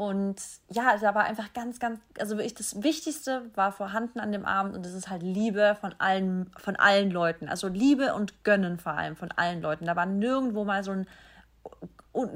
[0.00, 0.36] Und
[0.70, 4.74] ja, da war einfach ganz, ganz, also wirklich das Wichtigste war vorhanden an dem Abend
[4.74, 7.50] und das ist halt Liebe von allen, von allen Leuten.
[7.50, 9.84] Also Liebe und Gönnen vor allem von allen Leuten.
[9.84, 11.06] Da war nirgendwo mal so ein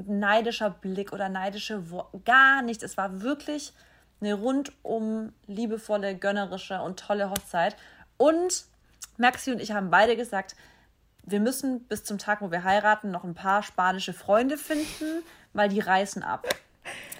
[0.05, 2.83] neidischer Blick oder neidische Worte, gar nichts.
[2.83, 3.73] Es war wirklich
[4.21, 7.75] eine rundum liebevolle, gönnerische und tolle Hochzeit.
[8.17, 8.65] Und
[9.17, 10.55] Maxi und ich haben beide gesagt,
[11.23, 15.23] wir müssen bis zum Tag, wo wir heiraten, noch ein paar spanische Freunde finden,
[15.53, 16.45] weil die reißen ab.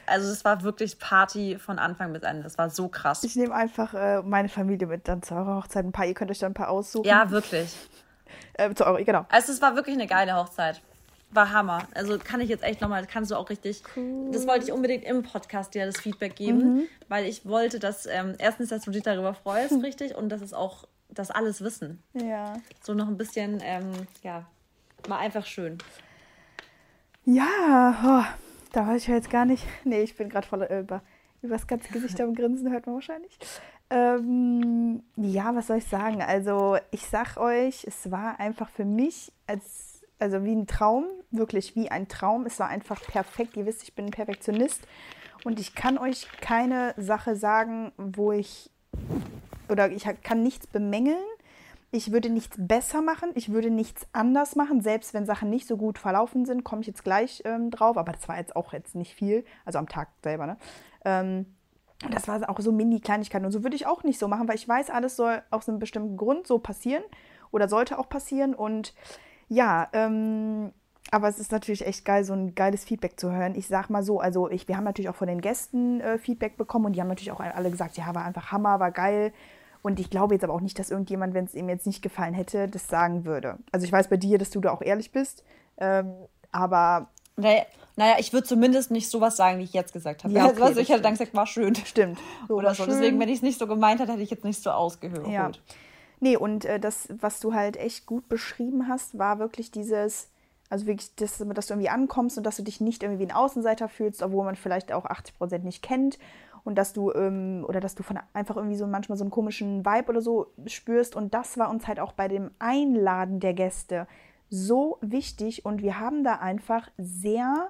[0.08, 2.46] Also es war wirklich Party von Anfang bis Ende.
[2.46, 3.24] Es war so krass.
[3.24, 5.86] Ich nehme einfach äh, meine Familie mit dann zu eurer Hochzeit.
[5.86, 7.08] Ein paar, ihr könnt euch dann ein paar aussuchen.
[7.08, 7.76] Ja, wirklich.
[8.58, 9.26] Äh, zu eurer, genau.
[9.30, 10.82] Also es war wirklich eine geile Hochzeit.
[11.30, 11.88] War Hammer.
[11.94, 13.84] Also kann ich jetzt echt nochmal, kannst du auch richtig.
[14.32, 18.36] Das wollte ich unbedingt im Podcast dir das Feedback geben, weil ich wollte, dass ähm,
[18.40, 22.02] erstens, dass du dich darüber freust, richtig, und dass es auch, dass alles wissen.
[22.14, 22.56] Ja.
[22.82, 23.92] So noch ein bisschen, ähm,
[24.24, 24.46] ja,
[25.08, 25.78] war einfach schön.
[27.26, 28.45] Ja, oh,
[28.76, 29.66] da weiß ich ja jetzt gar nicht.
[29.84, 31.02] Nee, ich bin gerade voll äh, über,
[31.42, 33.38] über das ganze Gesicht am Grinsen, hört man wahrscheinlich.
[33.90, 36.22] Ähm, ja, was soll ich sagen?
[36.22, 41.76] Also, ich sag euch, es war einfach für mich als, also wie ein Traum, wirklich
[41.76, 42.46] wie ein Traum.
[42.46, 43.56] Es war einfach perfekt.
[43.58, 44.88] Ihr wisst, ich bin ein Perfektionist
[45.44, 48.72] und ich kann euch keine Sache sagen, wo ich
[49.70, 51.24] oder ich kann nichts bemängeln.
[51.92, 55.78] Ich würde nichts besser machen, ich würde nichts anders machen, selbst wenn Sachen nicht so
[55.78, 58.96] gut verlaufen sind, komme ich jetzt gleich ähm, drauf, aber das war jetzt auch jetzt
[58.96, 60.58] nicht viel, also am Tag selber, ne?
[61.06, 61.46] Ähm,
[62.12, 64.68] das war auch so Mini-Kleinigkeiten und so würde ich auch nicht so machen, weil ich
[64.68, 67.04] weiß, alles soll aus einem bestimmten Grund so passieren
[67.52, 68.94] oder sollte auch passieren und
[69.48, 70.74] ja, ähm,
[71.12, 73.56] aber es ist natürlich echt geil, so ein geiles Feedback zu hören.
[73.56, 76.58] Ich sag mal so, also ich, wir haben natürlich auch von den Gästen äh, Feedback
[76.58, 79.32] bekommen und die haben natürlich auch alle gesagt, ja, war einfach Hammer, war geil.
[79.86, 82.34] Und ich glaube jetzt aber auch nicht, dass irgendjemand, wenn es ihm jetzt nicht gefallen
[82.34, 83.60] hätte, das sagen würde.
[83.72, 85.44] Also ich weiß bei dir, dass du da auch ehrlich bist,
[85.78, 86.12] ähm,
[86.52, 87.10] aber.
[87.38, 87.62] Naja,
[87.96, 90.34] naja ich würde zumindest nicht sowas sagen, wie ich jetzt gesagt habe.
[90.34, 91.76] Ja, okay, also ich hätte dann gesagt, war schön.
[91.86, 92.18] Stimmt.
[92.48, 92.86] So, Oder so.
[92.86, 92.94] Schön.
[92.96, 95.28] Deswegen, wenn ich es nicht so gemeint hätte, hätte ich jetzt nicht so ausgehört.
[95.28, 95.52] Ja.
[96.20, 100.32] Nee, und äh, das, was du halt echt gut beschrieben hast, war wirklich dieses,
[100.68, 103.36] also wirklich, dass, dass du irgendwie ankommst und dass du dich nicht irgendwie wie ein
[103.36, 106.18] Außenseiter fühlst, obwohl man vielleicht auch 80 Prozent nicht kennt
[106.66, 109.86] und dass du ähm, oder dass du von einfach irgendwie so manchmal so einen komischen
[109.86, 111.16] Vibe oder so spürst.
[111.16, 114.08] Und das war uns halt auch bei dem Einladen der Gäste
[114.50, 115.64] so wichtig.
[115.64, 117.70] Und wir haben da einfach sehr,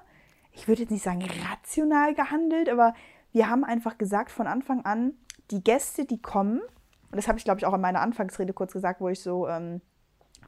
[0.50, 2.94] ich würde jetzt nicht sagen rational gehandelt, aber
[3.32, 5.12] wir haben einfach gesagt von Anfang an,
[5.50, 6.60] die Gäste, die kommen,
[7.10, 9.46] und das habe ich glaube ich auch in meiner Anfangsrede kurz gesagt, wo ich so,
[9.46, 9.82] ähm,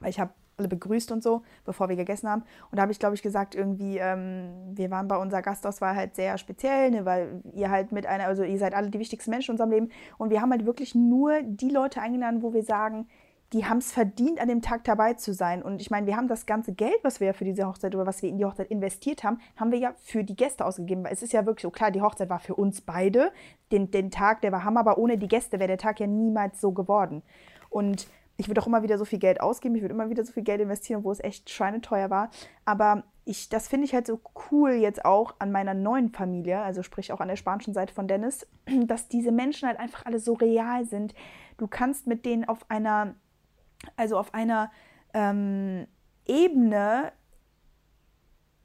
[0.01, 2.43] weil ich habe alle begrüßt und so, bevor wir gegessen haben.
[2.71, 6.17] Und da habe ich, glaube ich, gesagt, irgendwie, ähm, wir waren bei unserer Gastauswahl halt
[6.17, 9.53] sehr speziell, ne, weil ihr halt mit einer, also ihr seid alle die wichtigsten Menschen
[9.53, 9.89] in unserem Leben.
[10.19, 13.07] Und wir haben halt wirklich nur die Leute eingeladen, wo wir sagen,
[13.55, 15.63] die haben es verdient, an dem Tag dabei zu sein.
[15.63, 18.05] Und ich meine, wir haben das ganze Geld, was wir ja für diese Hochzeit oder
[18.05, 21.05] was wir in die Hochzeit investiert haben, haben wir ja für die Gäste ausgegeben.
[21.05, 23.33] Weil es ist ja wirklich so, klar, die Hochzeit war für uns beide.
[23.73, 26.61] Den, den Tag, der war Hammer, aber ohne die Gäste wäre der Tag ja niemals
[26.61, 27.23] so geworden.
[27.71, 28.07] Und
[28.39, 30.45] ich würde auch immer wieder so viel Geld ausgeben, ich würde immer wieder so viel
[30.45, 32.31] Geld investieren, wo es echt schweineteuer war.
[32.65, 34.21] Aber ich, das finde ich halt so
[34.51, 38.07] cool jetzt auch an meiner neuen Familie, also sprich auch an der spanischen Seite von
[38.07, 38.47] Dennis,
[38.87, 41.15] dass diese Menschen halt einfach alle so real sind.
[41.59, 43.17] Du kannst mit denen auf einer,
[43.97, 44.71] also auf einer
[45.15, 45.89] ähm,
[46.25, 47.13] Ebene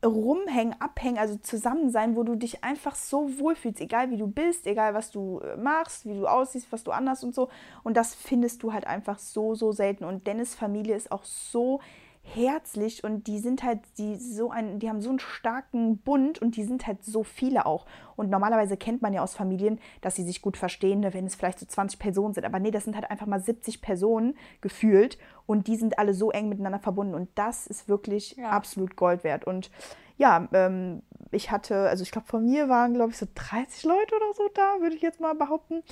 [0.03, 4.67] rumhängen, abhängen, also zusammen sein, wo du dich einfach so wohlfühlst, egal wie du bist,
[4.67, 7.49] egal was du äh, machst, wie du aussiehst, was du anders und so.
[7.83, 10.03] Und das findest du halt einfach so, so selten.
[10.03, 11.79] Und Dennis Familie ist auch so
[12.23, 16.55] herzlich und die sind halt die so ein, die haben so einen starken Bund und
[16.55, 17.85] die sind halt so viele auch.
[18.15, 21.35] Und normalerweise kennt man ja aus Familien, dass sie sich gut verstehen, ne, wenn es
[21.35, 22.45] vielleicht so 20 Personen sind.
[22.45, 26.31] Aber nee, das sind halt einfach mal 70 Personen gefühlt und die sind alle so
[26.31, 28.49] eng miteinander verbunden und das ist wirklich ja.
[28.49, 29.45] absolut Gold wert.
[29.45, 29.69] Und
[30.17, 34.15] ja, ähm, ich hatte, also ich glaube, von mir waren, glaube ich, so 30 Leute
[34.15, 35.83] oder so da, würde ich jetzt mal behaupten.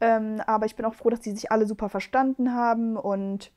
[0.00, 3.50] Ähm, aber ich bin auch froh, dass die sich alle super verstanden haben und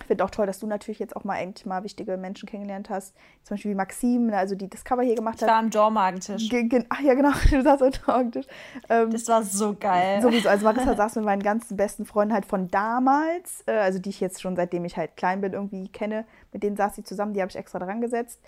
[0.00, 2.90] ich finde auch toll, dass du natürlich jetzt auch mal endlich mal wichtige Menschen kennengelernt
[2.90, 3.14] hast.
[3.44, 5.42] Zum Beispiel wie Maxim, ne, also die das Cover hier gemacht hat.
[5.42, 6.48] Ich war am Dormagentisch.
[6.88, 8.46] Ach ja, genau, du saßt am Dormagentisch.
[8.88, 10.22] Ähm, das war so geil.
[10.22, 14.10] Sowieso, also Marissa saß mit meinen ganzen besten Freunden halt von damals, äh, also die
[14.10, 17.34] ich jetzt schon seitdem ich halt klein bin irgendwie kenne, mit denen saß sie zusammen,
[17.34, 18.40] die habe ich extra dran gesetzt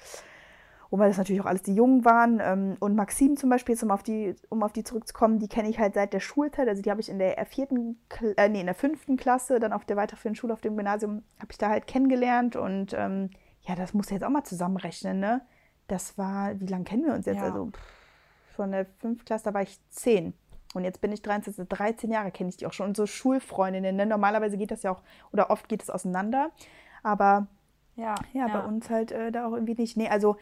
[0.92, 2.38] und weil das natürlich auch alles die Jungen waren.
[2.42, 5.78] Ähm, und Maxim zum Beispiel, um auf die, um auf die zurückzukommen, die kenne ich
[5.78, 6.68] halt seit der Schulzeit.
[6.68, 7.98] Also die habe ich in der vierten,
[8.37, 11.50] äh, nee, in der fünften Klasse, dann auf der weiterführenden Schule auf dem Gymnasium, habe
[11.50, 12.57] ich da halt kennengelernt.
[12.57, 13.31] Und ähm,
[13.62, 15.40] ja, das muss jetzt auch mal zusammenrechnen, ne?
[15.88, 17.38] Das war, wie lange kennen wir uns jetzt?
[17.38, 17.44] Ja.
[17.44, 20.35] Also pff, von der fünften Klasse, da war ich zehn.
[20.74, 22.88] Und jetzt bin ich 13, 13 Jahre kenne ich die auch schon.
[22.88, 24.05] Und so Schulfreundinnen, ne?
[24.05, 25.00] Normalerweise geht das ja auch,
[25.33, 26.50] oder oft geht es auseinander.
[27.02, 27.46] Aber
[27.96, 28.61] ja, ja, ja.
[28.61, 29.96] bei uns halt äh, da auch irgendwie nicht.
[29.96, 30.37] Nee, also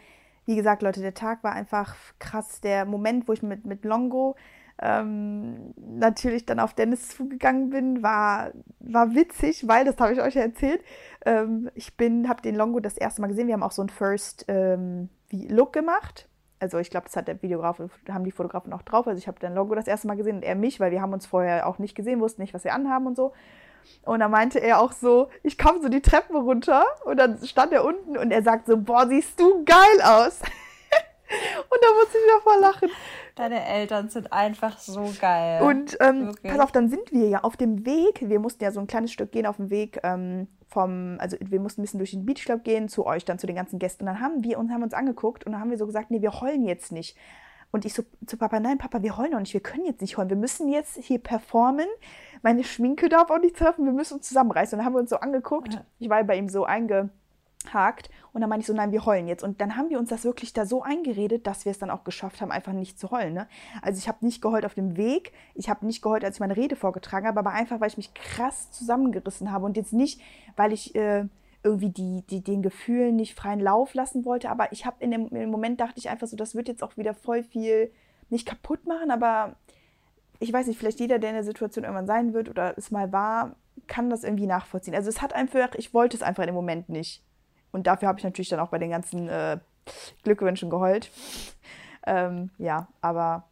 [0.45, 2.61] wie gesagt, Leute, der Tag war einfach krass.
[2.61, 4.35] Der Moment, wo ich mit, mit Longo
[4.81, 10.33] ähm, natürlich dann auf Dennis zugegangen bin, war, war witzig, weil, das habe ich euch
[10.33, 10.83] ja erzählt,
[11.25, 11.93] ähm, ich
[12.27, 13.47] habe den Longo das erste Mal gesehen.
[13.47, 16.27] Wir haben auch so einen First ähm, Look gemacht.
[16.59, 19.07] Also ich glaube, das hat der Videograf, haben die Fotografen auch drauf.
[19.07, 21.13] Also ich habe den Longo das erste Mal gesehen und er mich, weil wir haben
[21.13, 23.33] uns vorher auch nicht gesehen, wussten nicht, was wir anhaben und so.
[24.03, 27.71] Und da meinte er auch so, ich komme so die Treppen runter und dann stand
[27.73, 30.39] er unten und er sagt so, boah, siehst du geil aus.
[31.69, 32.89] und da musste ich wieder voll lachen.
[33.35, 35.61] Deine Eltern sind einfach so geil.
[35.61, 38.27] Und ähm, pass auf, dann sind wir ja auf dem Weg.
[38.27, 41.59] Wir mussten ja so ein kleines Stück gehen auf dem Weg ähm, vom, also wir
[41.59, 44.03] mussten ein bisschen durch den Beachclub gehen zu euch, dann zu den ganzen Gästen.
[44.03, 46.21] Und dann haben wir uns, haben uns angeguckt und dann haben wir so gesagt, nee,
[46.21, 47.17] wir heulen jetzt nicht.
[47.71, 50.17] Und ich so zu Papa, nein, Papa, wir heulen noch nicht, wir können jetzt nicht
[50.17, 50.29] heulen.
[50.29, 51.87] Wir müssen jetzt hier performen
[52.41, 54.75] meine Schminke darf auch nicht treffen, wir müssen uns zusammenreißen.
[54.75, 55.73] Und dann haben wir uns so angeguckt.
[55.73, 55.85] Ja.
[55.99, 58.09] Ich war bei ihm so eingehakt.
[58.33, 59.43] Und dann meinte ich so, nein, wir heulen jetzt.
[59.43, 62.03] Und dann haben wir uns das wirklich da so eingeredet, dass wir es dann auch
[62.03, 63.33] geschafft haben, einfach nicht zu heulen.
[63.33, 63.47] Ne?
[63.81, 66.55] Also ich habe nicht geheult auf dem Weg, ich habe nicht geheult, als ich meine
[66.55, 70.21] Rede vorgetragen habe, aber einfach, weil ich mich krass zusammengerissen habe und jetzt nicht,
[70.55, 71.25] weil ich äh,
[71.63, 74.49] irgendwie die, die, den Gefühlen nicht freien Lauf lassen wollte.
[74.49, 76.97] Aber ich habe in, in dem Moment dachte ich einfach so, das wird jetzt auch
[76.97, 77.91] wieder voll viel
[78.29, 79.55] nicht kaputt machen, aber
[80.41, 83.11] ich weiß nicht, vielleicht jeder, der in der Situation irgendwann sein wird oder es mal
[83.11, 83.55] war,
[83.87, 84.95] kann das irgendwie nachvollziehen.
[84.95, 87.23] Also es hat einfach, ich wollte es einfach in dem Moment nicht.
[87.71, 89.59] Und dafür habe ich natürlich dann auch bei den ganzen äh,
[90.23, 91.09] Glückwünschen geheult.
[92.07, 93.43] Ähm, ja, aber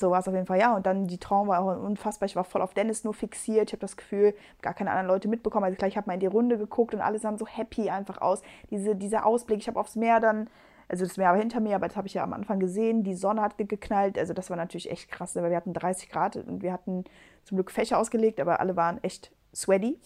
[0.00, 0.74] so war es auf jeden Fall, ja.
[0.74, 2.26] Und dann die Traum war auch unfassbar.
[2.26, 3.68] Ich war voll auf Dennis nur fixiert.
[3.68, 5.64] Ich habe das Gefühl, gar keine anderen Leute mitbekommen.
[5.64, 8.40] Also gleich habe mal in die Runde geguckt und alle sahen so happy einfach aus.
[8.70, 10.48] Diese, dieser Ausblick, ich habe aufs Meer dann,
[10.88, 13.02] also das Meer war hinter mir, aber das habe ich ja am Anfang gesehen.
[13.02, 14.18] Die Sonne hat geknallt.
[14.18, 17.04] Also das war natürlich echt krass, ne, weil wir hatten 30 Grad und wir hatten
[17.44, 19.98] zum Glück Fächer ausgelegt, aber alle waren echt sweaty.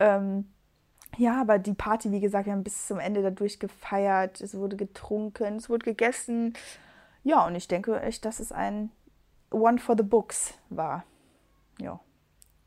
[0.00, 0.50] Ähm,
[1.18, 4.40] ja, aber die Party, wie gesagt, wir haben bis zum Ende dadurch gefeiert.
[4.40, 6.54] Es wurde getrunken, es wurde gegessen.
[7.22, 8.90] Ja, und ich denke echt, dass es ein
[9.50, 11.04] One for the Books war.
[11.80, 12.00] Ja.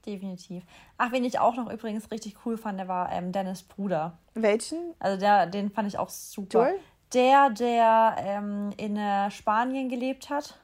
[0.05, 0.63] Definitiv.
[0.97, 4.19] Ach, wen ich auch noch übrigens richtig cool fand, der war ähm, Dennis Bruder.
[4.35, 4.93] Welchen?
[4.99, 6.69] Also der, den fand ich auch super.
[6.69, 6.79] Joel?
[7.15, 10.59] Der, der ähm, in äh, Spanien gelebt hat.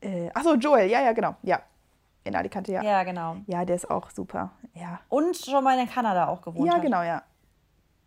[0.00, 1.36] Äh, achso, Joel, ja, ja, genau.
[1.42, 1.60] Ja.
[2.24, 2.82] In Alicante, ja.
[2.82, 3.36] Ja, genau.
[3.46, 4.52] Ja, der ist auch super.
[4.72, 5.00] Ja.
[5.10, 6.66] Und schon mal in Kanada auch gewohnt.
[6.66, 6.82] Ja, hat.
[6.82, 7.22] genau, ja.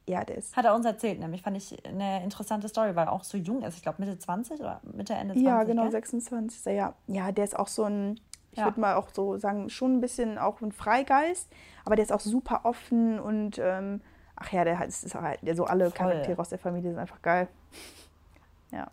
[0.07, 0.55] Ja, der ist.
[0.55, 3.62] Hat er uns erzählt, nämlich fand ich eine interessante Story, weil er auch so jung
[3.62, 3.75] ist.
[3.75, 5.45] Ich glaube Mitte 20 oder Mitte, Ende 20.
[5.45, 5.91] Ja, genau, gell?
[5.91, 6.65] 26.
[6.73, 6.93] Ja.
[7.07, 8.19] ja, der ist auch so ein,
[8.51, 8.65] ich ja.
[8.65, 11.51] würde mal auch so sagen, schon ein bisschen auch ein Freigeist,
[11.86, 14.01] aber der ist auch super offen und ähm,
[14.38, 15.91] ach ja, der ist, halt, so alle.
[15.91, 17.47] Charaktere aus der Familie sind einfach geil.
[18.71, 18.88] Ja.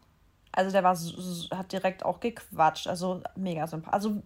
[0.52, 0.96] Also der war
[1.56, 3.94] hat direkt auch gequatscht, also mega sympathisch.
[3.94, 4.22] Also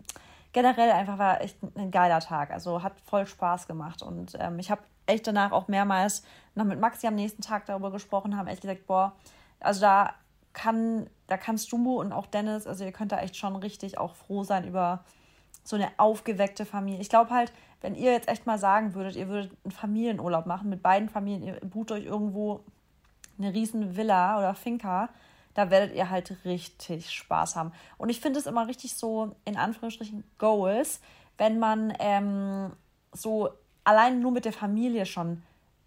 [0.53, 2.51] generell einfach war echt ein geiler Tag.
[2.51, 6.23] Also hat voll Spaß gemacht und ähm, ich habe echt danach auch mehrmals
[6.55, 9.15] noch mit Maxi am nächsten Tag darüber gesprochen, haben echt gesagt, boah,
[9.61, 10.13] also da
[10.53, 14.15] kann, da kannst du und auch Dennis, also ihr könnt da echt schon richtig auch
[14.15, 15.05] froh sein über
[15.65, 17.01] so eine aufgeweckte Familie.
[17.01, 20.69] Ich glaube halt, wenn ihr jetzt echt mal sagen würdet, ihr würdet einen Familienurlaub machen
[20.69, 22.61] mit beiden Familien, ihr bucht euch irgendwo
[23.39, 25.09] eine riesen Villa oder Finca,
[25.55, 27.73] da werdet ihr halt richtig Spaß haben.
[27.97, 31.01] Und ich finde es immer richtig so, in Anführungsstrichen, Goals,
[31.37, 32.73] wenn man ähm,
[33.13, 33.51] so
[33.85, 35.43] allein nur mit der Familie schon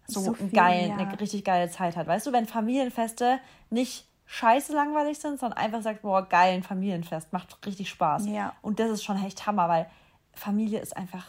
[0.06, 0.96] so, so viel, geil, ja.
[0.96, 2.06] eine richtig geile Zeit hat.
[2.06, 3.38] Weißt du, wenn Familienfeste
[3.70, 8.26] nicht scheiße langweilig sind, sondern einfach sagt, boah, geil, ein Familienfest, macht richtig Spaß.
[8.26, 8.54] Ja.
[8.62, 9.90] Und das ist schon echt Hammer, weil
[10.32, 11.26] Familie ist einfach,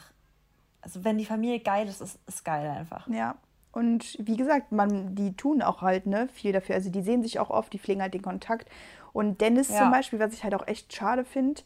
[0.83, 3.07] also wenn die Familie geil ist, ist, ist geil einfach.
[3.07, 3.35] Ja.
[3.71, 6.75] Und wie gesagt, man, die tun auch halt ne, viel dafür.
[6.75, 8.69] Also die sehen sich auch oft, die pflegen halt den Kontakt.
[9.13, 9.79] Und Dennis ja.
[9.79, 11.61] zum Beispiel, was ich halt auch echt schade finde,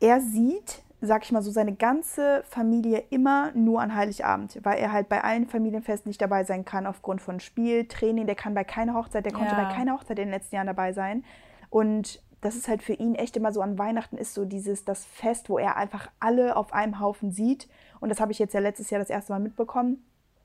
[0.00, 4.92] er sieht sag ich mal so, seine ganze Familie immer nur an Heiligabend, weil er
[4.92, 8.26] halt bei allen Familienfesten nicht dabei sein kann aufgrund von Spiel, Training.
[8.26, 9.64] Der kann bei keiner Hochzeit, der konnte ja.
[9.64, 11.24] bei keiner Hochzeit in den letzten Jahren dabei sein.
[11.70, 15.04] Und das ist halt für ihn echt immer so an Weihnachten ist so dieses das
[15.04, 17.68] Fest, wo er einfach alle auf einem Haufen sieht.
[18.00, 20.04] Und das habe ich jetzt ja letztes Jahr das erste Mal mitbekommen.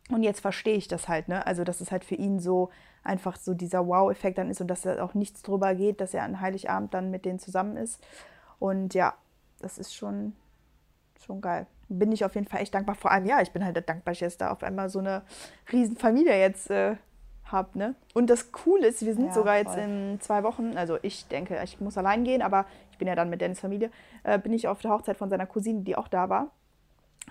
[0.10, 1.46] Und jetzt verstehe ich das halt, ne?
[1.46, 2.70] Also, dass es halt für ihn so
[3.04, 6.24] einfach so dieser Wow-Effekt dann ist und dass da auch nichts drüber geht, dass er
[6.24, 8.00] an Heiligabend dann mit denen zusammen ist.
[8.60, 9.16] Und ja,
[9.60, 10.34] das ist schon,
[11.26, 11.66] schon geil.
[11.90, 12.96] Bin ich auf jeden Fall echt dankbar.
[12.96, 15.24] Vor allem, ja, ich bin halt dankbar, dass ich jetzt da auf einmal so eine
[15.72, 16.96] riesen Familie jetzt äh,
[17.52, 17.78] habe.
[17.78, 17.96] Ne?
[18.14, 19.64] Und das Coole ist, wir sind ja, sogar voll.
[19.64, 23.16] jetzt in zwei Wochen, also ich denke, ich muss allein gehen, aber ich bin ja
[23.16, 23.92] dann mit Dennis Familie,
[24.24, 26.52] äh, bin ich auf der Hochzeit von seiner Cousine, die auch da war.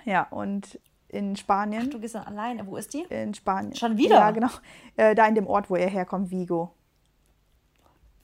[0.05, 1.85] Ja, und in Spanien.
[1.87, 2.67] Ach, du gehst dann alleine.
[2.67, 3.03] Wo ist die?
[3.09, 3.75] In Spanien.
[3.75, 4.17] Schon wieder?
[4.17, 4.51] Ja, genau.
[4.97, 6.73] Äh, da in dem Ort, wo er herkommt, Vigo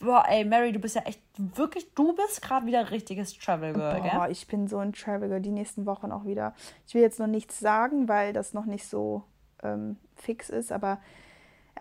[0.02, 3.72] boah, ey, Mary, du bist ja echt wirklich, du bist gerade wieder ein richtiges Travel
[3.72, 4.32] Girl, boah, gell?
[4.32, 6.54] ich bin so ein Travel Girl, die nächsten Wochen auch wieder.
[6.86, 9.22] Ich will jetzt noch nichts sagen, weil das noch nicht so
[9.62, 10.98] ähm, fix ist, aber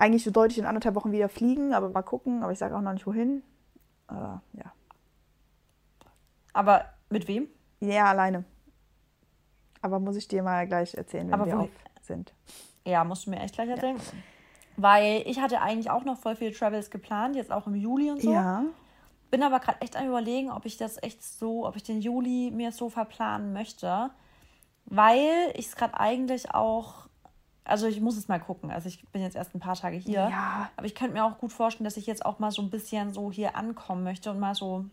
[0.02, 2.82] eigentlich so deutlich in anderthalb Wochen wieder fliegen, aber mal gucken, aber ich sage auch
[2.82, 3.44] noch nicht wohin.
[4.08, 4.74] Aber ja.
[6.54, 7.48] Aber mit wem?
[7.80, 8.44] Ja, alleine.
[9.82, 11.70] Aber muss ich dir mal gleich erzählen, wenn aber wir auf
[12.02, 12.34] sind.
[12.86, 13.98] Ja, musst du mir echt gleich erzählen.
[13.98, 14.04] Ja.
[14.78, 18.22] Weil ich hatte eigentlich auch noch voll viele Travels geplant, jetzt auch im Juli und
[18.22, 18.34] so.
[18.34, 18.64] Ja.
[19.30, 22.52] Bin aber gerade echt am überlegen, ob ich das echt so, ob ich den Juli
[22.52, 24.10] mir so verplanen möchte.
[24.86, 27.08] Weil ich es gerade eigentlich auch,
[27.72, 28.70] also ich muss es mal gucken.
[28.72, 30.30] Also ich bin jetzt erst ein paar Tage hier.
[30.30, 30.70] Ja.
[30.76, 33.14] Aber ich könnte mir auch gut vorstellen, dass ich jetzt auch mal so ein bisschen
[33.14, 34.86] so hier ankommen möchte und mal so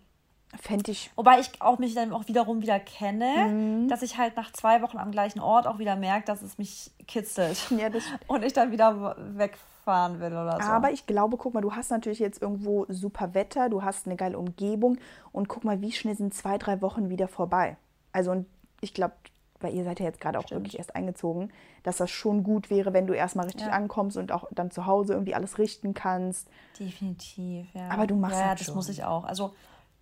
[0.57, 1.11] Fände ich.
[1.14, 3.88] Wobei ich auch mich dann auch wiederum wieder kenne, mhm.
[3.88, 6.91] dass ich halt nach zwei Wochen am gleichen Ort auch wieder merke, dass es mich
[7.07, 7.71] kitzelt.
[7.71, 10.69] Ja, das und ich dann wieder wegfahren will oder so.
[10.69, 14.17] Aber ich glaube, guck mal, du hast natürlich jetzt irgendwo super Wetter, du hast eine
[14.17, 14.97] geile Umgebung
[15.33, 17.77] und guck mal, wie schnell sind zwei, drei Wochen wieder vorbei.
[18.12, 18.47] Also und
[18.81, 19.14] ich glaube,
[19.61, 20.61] weil ihr seid ja jetzt gerade auch Stimmt.
[20.61, 23.73] wirklich erst eingezogen, dass das schon gut wäre, wenn du erstmal richtig ja.
[23.73, 26.49] ankommst und auch dann zu Hause irgendwie alles richten kannst.
[26.79, 27.88] Definitiv, ja.
[27.88, 28.76] Aber du machst ja, halt das schon.
[28.76, 29.24] muss ich auch.
[29.24, 29.55] Also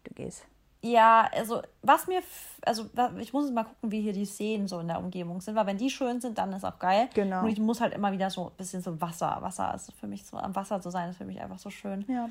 [0.05, 0.45] du gehst.
[0.83, 2.21] Ja, also was mir,
[2.65, 2.85] also
[3.19, 5.79] ich muss mal gucken, wie hier die Seen so in der Umgebung sind, weil wenn
[5.79, 7.09] die schön sind, dann ist auch geil.
[7.15, 7.43] Genau.
[7.43, 10.25] Und ich muss halt immer wieder so ein bisschen so Wasser, Wasser ist für mich
[10.25, 12.05] so, am Wasser zu sein, ist für mich einfach so schön.
[12.09, 12.29] Ja.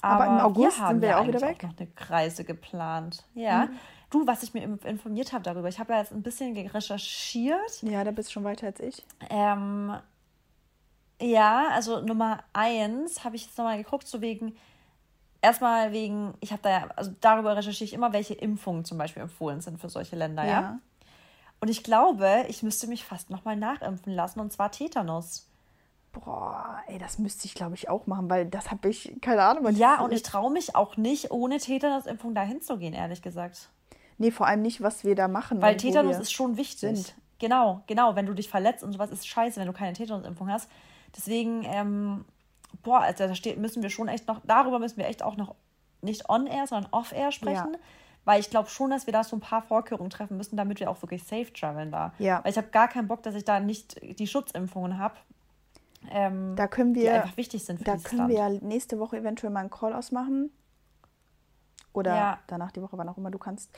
[0.00, 1.58] Aber, Aber im August wir sind wir ja auch wieder weg.
[1.58, 3.24] Auch noch eine Reise geplant.
[3.34, 3.66] Ja.
[3.66, 3.78] Mhm.
[4.10, 7.82] Du, was ich mir informiert habe darüber, ich habe ja jetzt ein bisschen recherchiert.
[7.82, 9.04] Ja, da bist du schon weiter als ich.
[9.30, 9.94] Ähm,
[11.20, 14.56] ja, also Nummer eins habe ich jetzt nochmal geguckt, so wegen
[15.42, 19.22] erstmal wegen, ich habe da ja, also darüber recherchiere ich immer, welche Impfungen zum Beispiel
[19.22, 20.50] empfohlen sind für solche Länder, ja.
[20.50, 20.78] ja?
[21.60, 25.46] Und ich glaube, ich müsste mich fast nochmal nachimpfen lassen, und zwar Tetanus.
[26.12, 29.72] Boah, ey, das müsste ich, glaube ich, auch machen, weil das habe ich, keine Ahnung.
[29.76, 33.68] Ja, und ich traue mich auch nicht, ohne Tetanus-Impfung dahin zu gehen, ehrlich gesagt.
[34.20, 35.62] Nee, vor allem nicht, was wir da machen.
[35.62, 36.78] Weil Tetanus ist schon wichtig.
[36.80, 37.14] Sind.
[37.38, 38.16] Genau, genau.
[38.16, 40.68] Wenn du dich verletzt und sowas, ist scheiße, wenn du keine Tetanus-Impfung hast.
[41.16, 42.26] Deswegen, ähm,
[42.82, 45.54] boah, also da steht, müssen wir schon echt noch, darüber müssen wir echt auch noch
[46.02, 47.72] nicht on-air, sondern off-air sprechen.
[47.72, 47.78] Ja.
[48.26, 50.90] Weil ich glaube schon, dass wir da so ein paar Vorkehrungen treffen müssen, damit wir
[50.90, 52.12] auch wirklich safe traveln da.
[52.18, 52.44] Ja.
[52.44, 55.14] Weil ich habe gar keinen Bock, dass ich da nicht die Schutzimpfungen habe.
[56.10, 58.60] Ähm, da können wir, die einfach wichtig sind für Da können Land.
[58.60, 60.50] wir nächste Woche eventuell mal einen Call ausmachen.
[61.94, 62.38] Oder ja.
[62.48, 63.70] danach die Woche, wann auch immer du kannst.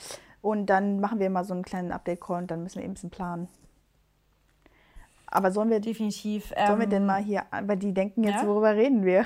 [0.43, 2.95] Und dann machen wir mal so einen kleinen Update-Call und dann müssen wir eben ein
[2.95, 3.49] bisschen planen.
[5.26, 5.80] Aber sollen wir.
[5.80, 6.49] Definitiv.
[6.49, 8.47] Sollen ähm, wir denn ähm, mal hier, weil die denken jetzt, ja?
[8.47, 9.24] worüber reden wir?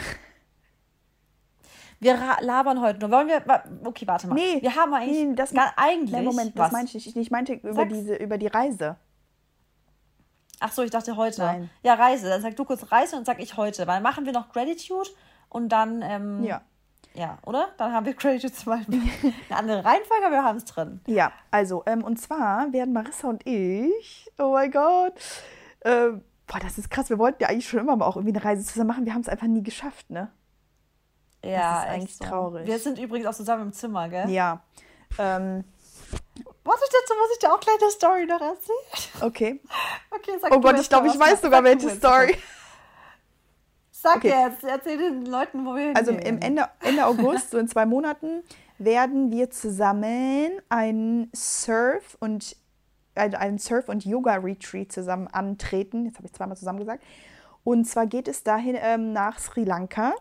[1.99, 3.11] Wir labern heute nur.
[3.11, 3.43] Wollen wir.
[3.85, 4.35] Okay, warte mal.
[4.35, 5.29] Nee, wir haben eigentlich.
[5.29, 6.12] Nee, das gar, eigentlich.
[6.12, 7.17] Nee, Moment, das meinte ich nicht.
[7.17, 8.97] Ich meinte über, diese, über die Reise.
[10.61, 11.41] Ach so, ich dachte heute.
[11.41, 11.71] Nein.
[11.83, 12.29] Ja, Reise.
[12.29, 13.87] Dann sag du kurz Reise und sag ich heute.
[13.87, 15.09] Weil machen wir noch Gratitude
[15.49, 16.03] und dann.
[16.03, 16.61] Ähm, ja.
[17.17, 17.69] Ja, oder?
[17.79, 19.01] Dann haben wir Gratitude zum Beispiel.
[19.49, 21.01] Eine andere Reihenfolge, aber wir haben es drin.
[21.07, 24.31] Ja, also, ähm, und zwar werden Marissa und ich.
[24.39, 25.14] Oh mein Gott.
[25.85, 27.09] Ähm, boah, das ist krass.
[27.09, 29.07] Wir wollten ja eigentlich schon immer mal auch irgendwie eine Reise zusammen machen.
[29.07, 30.31] Wir haben es einfach nie geschafft, ne?
[31.43, 32.25] Ja, das ist eigentlich so.
[32.25, 32.67] traurig.
[32.67, 34.29] Wir sind übrigens auch zusammen im Zimmer, gell?
[34.29, 34.62] Ja.
[35.19, 35.64] Ähm,
[36.64, 39.23] was ich dazu muss ich dir auch gleich eine Story noch erzählen.
[39.23, 39.61] Okay.
[40.11, 42.37] Okay, sag Oh Gott, ich glaube, ich weiß sogar welche Story.
[44.07, 44.28] Sag okay.
[44.28, 48.44] jetzt, erzähl den Leuten, wo wir Also im Ende, Ende August, so in zwei Monaten,
[48.78, 52.57] werden wir zusammen einen Surf und
[53.16, 56.04] einen Surf- und Yoga-Retreat zusammen antreten.
[56.04, 57.02] Jetzt habe ich zweimal zusammen gesagt.
[57.64, 60.12] Und zwar geht es dahin ähm, nach Sri Lanka.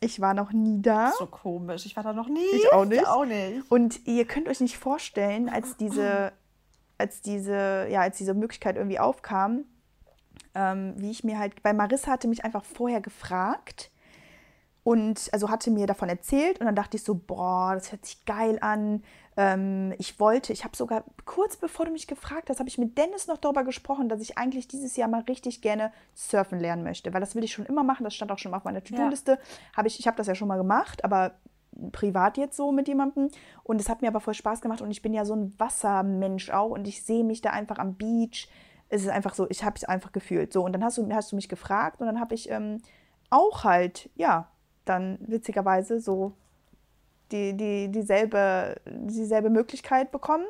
[0.00, 1.12] Ich war noch nie da.
[1.18, 1.86] So komisch.
[1.86, 2.44] Ich war da noch nie.
[2.52, 3.00] Ich auch nicht.
[3.00, 3.70] Ich auch nicht.
[3.70, 6.32] Und ihr könnt euch nicht vorstellen, als diese,
[6.98, 9.64] als diese, ja, als diese Möglichkeit irgendwie aufkam,
[10.58, 13.92] ähm, wie ich mir halt, weil Marissa hatte mich einfach vorher gefragt
[14.82, 18.24] und also hatte mir davon erzählt und dann dachte ich so, boah, das hört sich
[18.24, 19.02] geil an.
[19.36, 22.98] Ähm, ich wollte, ich habe sogar kurz bevor du mich gefragt hast, habe ich mit
[22.98, 27.14] Dennis noch darüber gesprochen, dass ich eigentlich dieses Jahr mal richtig gerne surfen lernen möchte,
[27.14, 28.02] weil das will ich schon immer machen.
[28.02, 29.32] Das stand auch schon auf meiner To-Do-Liste.
[29.32, 29.38] Ja.
[29.76, 31.34] Hab ich ich habe das ja schon mal gemacht, aber
[31.92, 33.28] privat jetzt so mit jemandem
[33.62, 36.50] und es hat mir aber voll Spaß gemacht und ich bin ja so ein Wassermensch
[36.50, 38.48] auch und ich sehe mich da einfach am Beach
[38.88, 40.52] es ist einfach so, ich habe es einfach gefühlt.
[40.52, 42.80] So, und dann hast du, hast du mich gefragt und dann habe ich ähm,
[43.30, 44.48] auch halt, ja,
[44.84, 46.32] dann witzigerweise so
[47.30, 50.46] die, die, dieselbe, dieselbe Möglichkeit bekommen.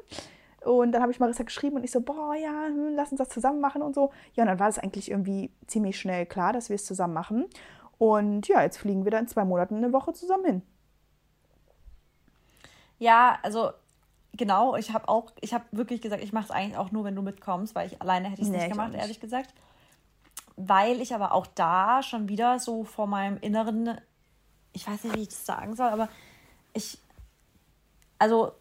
[0.65, 3.29] Und dann habe ich Marissa geschrieben und ich so, boah, ja, hm, lass uns das
[3.29, 4.11] zusammen machen und so.
[4.35, 7.47] Ja, und dann war das eigentlich irgendwie ziemlich schnell klar, dass wir es zusammen machen.
[7.99, 10.63] Und ja, jetzt fliegen wir dann in zwei Monaten eine Woche zusammen hin.
[12.99, 13.71] Ja, also
[14.37, 17.15] genau, ich habe auch, ich habe wirklich gesagt, ich mache es eigentlich auch nur, wenn
[17.15, 19.53] du mitkommst, weil ich alleine hätte ich es nee, nicht gemacht, ehrlich gesagt.
[20.57, 24.01] Weil ich aber auch da schon wieder so vor meinem inneren,
[24.73, 26.09] ich weiß nicht, wie ich das sagen soll, aber
[26.73, 26.99] ich,
[28.19, 28.53] also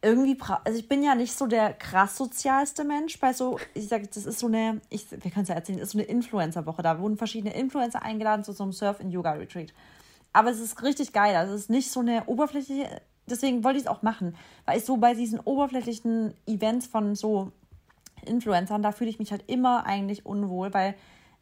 [0.00, 4.06] irgendwie, also ich bin ja nicht so der krass sozialste Mensch bei so, ich sage,
[4.06, 6.82] das ist so eine, ich, wir können es ja erzählen, das ist so eine Influencer-Woche.
[6.82, 9.74] Da wurden verschiedene Influencer eingeladen zu so einem Surf-in-Yoga-Retreat.
[10.32, 11.34] Aber es ist richtig geil.
[11.34, 14.84] Also es ist nicht so eine oberflächliche deswegen wollte ich es auch machen, weil ich
[14.84, 17.52] so bei diesen oberflächlichen Events von so
[18.24, 20.94] Influencern, da fühle ich mich halt immer eigentlich unwohl, weil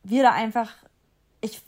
[0.02, 0.72] wir da einfach,
[1.40, 1.62] ich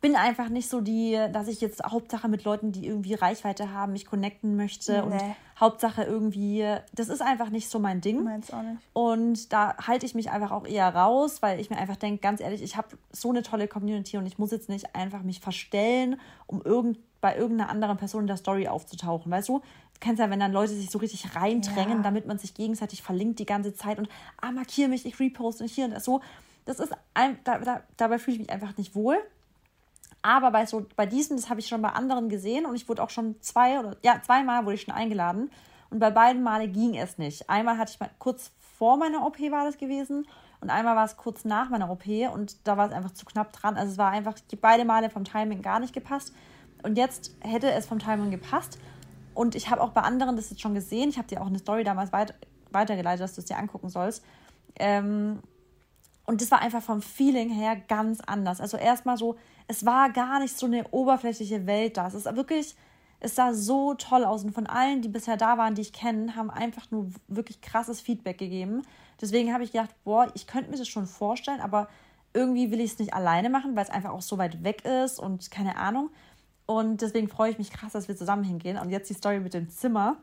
[0.00, 3.92] bin einfach nicht so die, dass ich jetzt Hauptsache mit Leuten, die irgendwie Reichweite haben,
[3.92, 5.00] mich connecten möchte nee.
[5.00, 5.20] und
[5.58, 6.64] Hauptsache irgendwie,
[6.94, 8.24] das ist einfach nicht so mein Ding.
[8.24, 8.80] Meins auch nicht.
[8.94, 12.40] Und da halte ich mich einfach auch eher raus, weil ich mir einfach denke, ganz
[12.40, 16.18] ehrlich, ich habe so eine tolle Community und ich muss jetzt nicht einfach mich verstellen,
[16.46, 19.30] um irgend bei irgendeiner anderen Person in der Story aufzutauchen.
[19.30, 22.02] Weißt du, du kennst ja, wenn dann Leute sich so richtig reindrängen, ja.
[22.02, 24.08] damit man sich gegenseitig verlinkt die ganze Zeit und
[24.40, 26.20] ah, markiere mich, ich reposte und hier und das so.
[26.64, 29.16] Das ist ein, da, da, dabei fühle ich mich einfach nicht wohl.
[30.22, 33.02] Aber bei so bei diesem, das habe ich schon bei anderen gesehen und ich wurde
[33.02, 35.50] auch schon zwei oder ja, zweimal wurde ich schon eingeladen.
[35.88, 37.48] Und bei beiden Male ging es nicht.
[37.48, 40.26] Einmal hatte ich mal kurz vor meiner OP war das gewesen
[40.60, 43.52] und einmal war es kurz nach meiner OP und da war es einfach zu knapp
[43.52, 43.76] dran.
[43.76, 46.34] Also es war einfach beide Male vom Timing gar nicht gepasst.
[46.82, 48.78] Und jetzt hätte es vom Timing gepasst.
[49.34, 51.08] Und ich habe auch bei anderen das jetzt schon gesehen.
[51.08, 52.34] Ich habe dir auch eine Story damals weit,
[52.70, 54.24] weitergeleitet, dass du es dir angucken sollst.
[54.78, 55.40] Ähm,
[56.26, 58.60] und das war einfach vom Feeling her ganz anders.
[58.60, 62.06] Also erstmal so, es war gar nicht so eine oberflächliche Welt da.
[62.06, 62.76] Es ist wirklich,
[63.18, 64.44] es sah so toll aus.
[64.44, 68.00] Und von allen, die bisher da waren, die ich kenne, haben einfach nur wirklich krasses
[68.00, 68.82] Feedback gegeben.
[69.20, 71.88] Deswegen habe ich gedacht, boah, ich könnte mir das schon vorstellen, aber
[72.32, 75.18] irgendwie will ich es nicht alleine machen, weil es einfach auch so weit weg ist
[75.18, 76.10] und keine Ahnung.
[76.70, 78.78] Und deswegen freue ich mich krass, dass wir zusammen hingehen.
[78.78, 80.18] Und jetzt die Story mit dem Zimmer.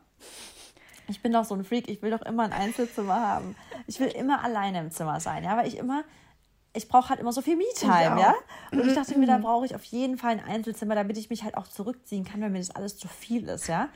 [1.06, 3.54] Ich bin doch so ein Freak, ich will doch immer ein Einzelzimmer haben.
[3.86, 6.04] Ich will immer alleine im Zimmer sein, ja, weil ich immer,
[6.72, 8.34] ich brauche halt immer so viel Me-Time, ja.
[8.72, 11.44] Und ich dachte mir, da brauche ich auf jeden Fall ein Einzelzimmer, damit ich mich
[11.44, 13.90] halt auch zurückziehen kann, wenn mir das alles zu viel ist, ja.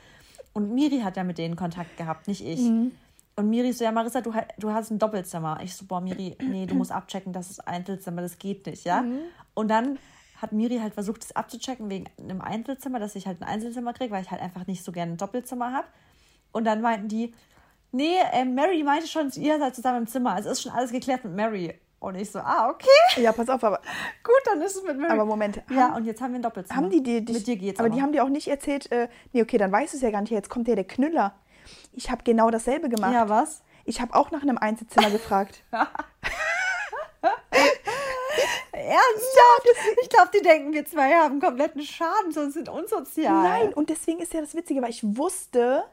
[0.53, 2.59] Und Miri hat ja mit denen Kontakt gehabt, nicht ich.
[2.59, 2.91] Mhm.
[3.35, 5.59] Und Miri so, ja, Marissa, du, du hast ein Doppelzimmer.
[5.63, 9.01] Ich so, boah, Miri, nee, du musst abchecken, das ist Einzelzimmer, das geht nicht, ja.
[9.01, 9.21] Mhm.
[9.55, 9.97] Und dann
[10.43, 14.11] hat Miri halt versucht, das abzuchecken wegen einem Einzelzimmer, dass ich halt ein Einzelzimmer kriege,
[14.11, 15.87] weil ich halt einfach nicht so gerne ein Doppelzimmer habe.
[16.51, 17.33] Und dann meinten die,
[17.91, 20.33] nee, äh, Mary meinte schon, ihr seid zusammen im Zimmer.
[20.33, 21.73] Also ist schon alles geklärt mit Mary.
[21.99, 23.21] Und ich so, ah, okay.
[23.21, 23.79] Ja, pass auf, aber.
[24.23, 25.13] Gut, dann ist es mit Mary.
[25.13, 25.63] Aber Moment.
[25.69, 26.75] Ja, haben, und jetzt haben wir ein Doppelzimmer.
[26.75, 28.91] Haben die, die, die mit dir geht's aber, aber die haben dir auch nicht erzählt,
[28.91, 30.31] äh, nee, okay, dann weißt du es ja gar nicht.
[30.31, 31.33] Jetzt kommt ja der Knüller.
[31.93, 33.13] Ich habe genau dasselbe gemacht.
[33.13, 33.63] Ja, was?
[33.85, 35.63] Ich habe auch nach einem Einzelzimmer gefragt.
[38.73, 39.67] Ernsthaft?
[40.01, 43.43] Ich glaube, die denken, wir zwei haben kompletten Schaden, sonst sind unsozial.
[43.43, 45.83] Nein, und deswegen ist ja das Witzige, weil ich wusste,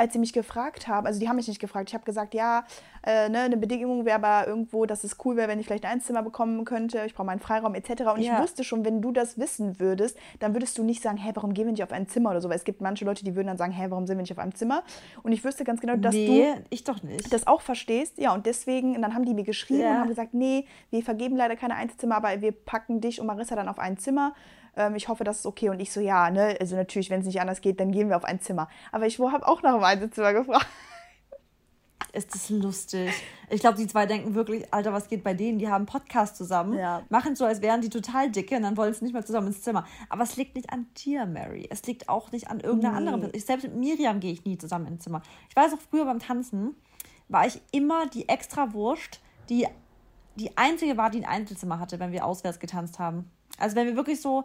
[0.00, 2.64] als sie mich gefragt haben, also die haben mich nicht gefragt, ich habe gesagt, ja,
[3.04, 5.92] äh, ne, eine Bedingung wäre aber irgendwo, dass es cool wäre, wenn ich vielleicht ein
[5.92, 7.90] Einzimmer bekommen könnte, ich brauche meinen Freiraum etc.
[8.14, 8.36] Und ja.
[8.36, 11.52] ich wusste schon, wenn du das wissen würdest, dann würdest du nicht sagen, hä, warum
[11.52, 13.48] gehen wir nicht auf ein Zimmer oder so, weil es gibt manche Leute, die würden
[13.48, 14.84] dann sagen, hä, warum sind wir nicht auf einem Zimmer?
[15.22, 17.30] Und ich wüsste ganz genau, dass nee, du ich doch nicht.
[17.30, 18.16] das auch verstehst.
[18.16, 19.90] Ja, und deswegen, und dann haben die mir geschrieben ja.
[19.90, 23.54] und haben gesagt, nee, wir vergeben leider keine Einzelzimmer, aber wir packen dich und Marissa
[23.54, 24.32] dann auf ein Zimmer
[24.76, 25.68] ähm, ich hoffe, das ist okay.
[25.68, 28.16] Und ich so, ja, ne, also natürlich, wenn es nicht anders geht, dann gehen wir
[28.16, 28.68] auf ein Zimmer.
[28.92, 30.66] Aber ich habe auch nach dem Einzelzimmer gefragt.
[32.12, 33.12] Ist das lustig.
[33.50, 35.60] Ich glaube, die zwei denken wirklich, Alter, was geht bei denen?
[35.60, 37.02] Die haben Podcast zusammen, ja.
[37.08, 39.62] machen so, als wären die total dicke und dann wollen sie nicht mehr zusammen ins
[39.62, 39.86] Zimmer.
[40.08, 41.68] Aber es liegt nicht an dir, Mary.
[41.70, 42.98] Es liegt auch nicht an irgendeiner nee.
[42.98, 43.40] anderen Person.
[43.40, 45.22] selbst mit Miriam gehe ich nie zusammen ins Zimmer.
[45.48, 46.74] Ich weiß auch, früher beim Tanzen
[47.28, 49.68] war ich immer die extra Wurst, die
[50.36, 53.30] die einzige war, die ein Einzelzimmer hatte, wenn wir auswärts getanzt haben.
[53.60, 54.44] Also wenn wir wirklich so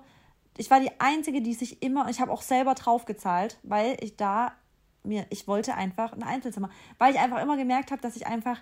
[0.58, 4.16] ich war die Einzige, die sich immer, ich habe auch selber drauf gezahlt, weil ich
[4.16, 4.54] da
[5.04, 8.60] mir, ich wollte einfach ein Einzelzimmer, weil ich einfach immer gemerkt habe, dass ich einfach,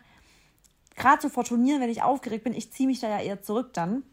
[0.96, 3.74] gerade so vor Turnieren, wenn ich aufgeregt bin, ich ziehe mich da ja eher zurück
[3.74, 4.04] dann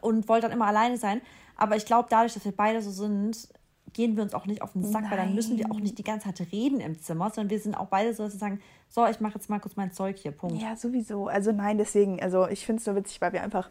[0.00, 1.20] und wollte dann immer alleine sein.
[1.56, 3.48] Aber ich glaube, dadurch, dass wir beide so sind,
[3.92, 5.10] gehen wir uns auch nicht auf den Sack, Nein.
[5.10, 7.74] weil dann müssen wir auch nicht die ganze Zeit reden im Zimmer, sondern wir sind
[7.74, 10.30] auch beide so, dass wir sagen, so, ich mache jetzt mal kurz mein Zeug hier,
[10.30, 10.62] Punkt.
[10.62, 11.26] Ja, sowieso.
[11.26, 13.68] Also nein, deswegen, also ich finde es so witzig, weil wir einfach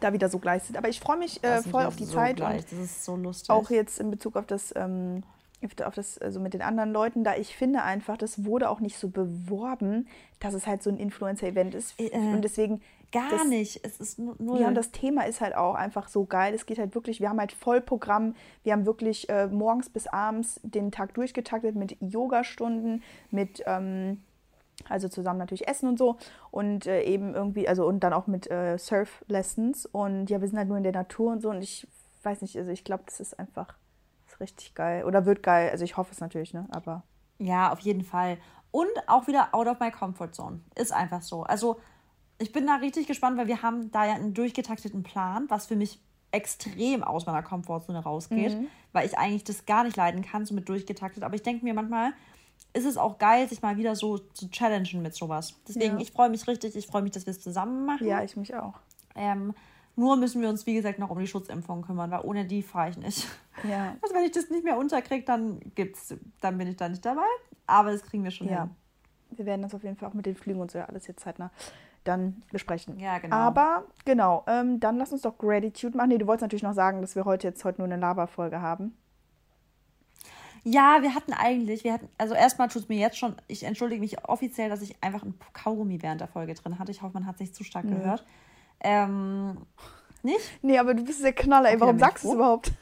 [0.00, 0.76] da wieder so gleich sind.
[0.76, 2.36] Aber ich freue mich äh, voll auf die so Zeit.
[2.36, 2.64] Gleich.
[2.64, 3.50] das ist so lustig.
[3.50, 5.22] Auch jetzt in Bezug auf das, ähm,
[5.84, 8.98] auf das, also mit den anderen Leuten, da ich finde einfach, das wurde auch nicht
[8.98, 10.08] so beworben,
[10.40, 11.94] dass es halt so ein Influencer-Event ist.
[11.98, 12.80] Äh, und deswegen.
[13.12, 13.84] Gar das, nicht.
[13.84, 14.58] Es ist nur.
[14.58, 16.54] Ja, und das Thema ist halt auch einfach so geil.
[16.54, 18.34] Es geht halt wirklich, wir haben halt Vollprogramm.
[18.62, 23.62] Wir haben wirklich äh, morgens bis abends den Tag durchgetaktet mit Yogastunden, mit.
[23.66, 24.22] Ähm,
[24.88, 26.16] also zusammen natürlich essen und so
[26.50, 30.58] und äh, eben irgendwie, also und dann auch mit äh, Surf-Lessons und ja, wir sind
[30.58, 31.86] halt nur in der Natur und so und ich
[32.22, 33.74] weiß nicht, also ich glaube, das ist einfach
[34.24, 37.02] das ist richtig geil oder wird geil, also ich hoffe es natürlich, ne, aber.
[37.38, 38.38] Ja, auf jeden Fall.
[38.70, 40.60] Und auch wieder out of my comfort zone.
[40.76, 41.42] Ist einfach so.
[41.42, 41.80] Also
[42.38, 45.76] ich bin da richtig gespannt, weil wir haben da ja einen durchgetakteten Plan, was für
[45.76, 46.00] mich
[46.32, 48.68] extrem aus meiner Komfortzone rausgeht, mhm.
[48.92, 51.22] weil ich eigentlich das gar nicht leiden kann, so mit durchgetaktet.
[51.22, 52.12] Aber ich denke mir manchmal,
[52.72, 55.54] ist es auch geil, sich mal wieder so zu challengen mit sowas.
[55.68, 56.00] Deswegen, ja.
[56.00, 58.06] ich freue mich richtig, ich freue mich, dass wir es zusammen machen.
[58.06, 58.74] Ja, ich mich auch.
[59.14, 59.54] Ähm,
[59.94, 62.90] nur müssen wir uns, wie gesagt, noch um die Schutzimpfung kümmern, weil ohne die fahre
[62.90, 63.28] ich nicht.
[63.68, 63.96] Ja.
[64.02, 67.26] Also wenn ich das nicht mehr unterkriege, dann gibt's, dann bin ich da nicht dabei.
[67.66, 68.62] Aber das kriegen wir schon ja.
[68.62, 68.70] hin.
[69.30, 71.20] Wir werden das auf jeden Fall auch mit den Flügen und so ja alles jetzt
[71.20, 71.50] zeitnah
[72.04, 72.98] dann besprechen.
[72.98, 73.36] Ja, genau.
[73.36, 76.08] Aber genau, ähm, dann lass uns doch Gratitude machen.
[76.08, 78.96] Nee, du wolltest natürlich noch sagen, dass wir heute jetzt heute nur eine Laberfolge haben.
[80.64, 84.00] Ja, wir hatten eigentlich, wir hatten, also erstmal tut es mir jetzt schon, ich entschuldige
[84.00, 86.92] mich offiziell, dass ich einfach ein Kaugummi während der Folge drin hatte.
[86.92, 87.96] Ich hoffe, man hat es nicht zu stark mhm.
[87.96, 88.24] gehört.
[88.80, 89.56] Ähm,
[90.22, 90.40] nicht?
[90.62, 91.74] Nee, aber du bist der Knaller, ey.
[91.74, 92.72] Okay, Warum sagst du es überhaupt?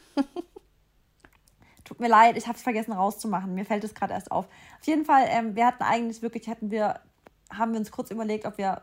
[1.85, 3.55] Tut mir leid, ich habe es vergessen rauszumachen.
[3.55, 4.45] Mir fällt es gerade erst auf.
[4.47, 7.01] Auf jeden Fall, ähm, wir hatten eigentlich wirklich, hätten wir,
[7.51, 8.83] haben wir uns kurz überlegt, ob wir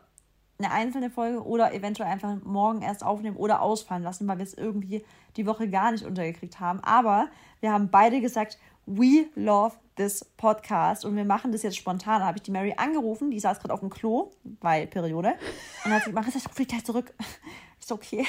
[0.58, 4.54] eine einzelne Folge oder eventuell einfach morgen erst aufnehmen oder ausfallen lassen, weil wir es
[4.54, 5.04] irgendwie
[5.36, 6.80] die Woche gar nicht untergekriegt haben.
[6.80, 7.28] Aber
[7.60, 8.58] wir haben beide gesagt,
[8.90, 12.20] We love this podcast und wir machen das jetzt spontan.
[12.20, 14.30] Da habe ich die Mary angerufen, die saß gerade auf dem Klo,
[14.60, 15.34] weil Periode.
[15.84, 17.12] Und dann hat sie gesagt, ich rufe gleich zurück.
[17.80, 18.24] Ich so, okay.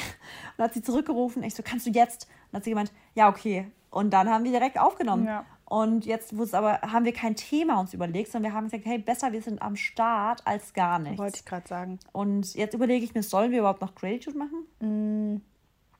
[0.57, 1.43] Und hat sie zurückgerufen.
[1.43, 2.25] Ich so, kannst du jetzt?
[2.25, 3.71] Und dann hat sie gemeint, ja, okay.
[3.89, 5.25] Und dann haben wir direkt aufgenommen.
[5.25, 5.45] Ja.
[5.65, 9.31] Und jetzt aber, haben wir kein Thema uns überlegt, sondern wir haben gesagt, hey, besser,
[9.31, 11.19] wir sind am Start als gar nichts.
[11.19, 11.99] Wollte ich gerade sagen.
[12.11, 14.65] Und jetzt überlege ich mir, sollen wir überhaupt noch Gratitude machen?
[14.79, 15.41] Mm,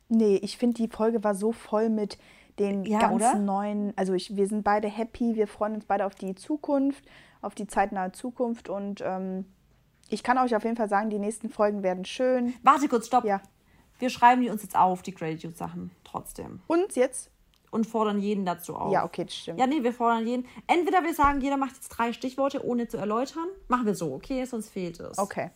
[0.10, 2.18] nee, ich finde, die Folge war so voll mit
[2.60, 3.36] den ja, ganzen oder?
[3.36, 7.03] neuen, also ich, wir sind beide happy, wir freuen uns beide auf die Zukunft,
[7.41, 9.45] auf die zeitnahe Zukunft und ähm,
[10.10, 12.53] ich kann euch auf jeden Fall sagen, die nächsten Folgen werden schön.
[12.64, 13.26] Warte kurz, stopp.
[13.26, 13.41] Ja.
[13.99, 16.62] Wir schreiben die uns jetzt auf, die Gratitude-Sachen, trotzdem.
[16.68, 17.32] Uns jetzt?
[17.72, 18.91] und fordern jeden dazu auf.
[18.91, 19.60] Ja, okay, das stimmt.
[19.60, 20.47] Ja, nee, wir fordern jeden.
[20.68, 23.47] Entweder wir sagen, jeder macht jetzt drei Stichworte, ohne zu erläutern.
[23.68, 24.43] Machen wir so, okay?
[24.45, 25.18] Sonst fehlt es.
[25.18, 25.51] Okay.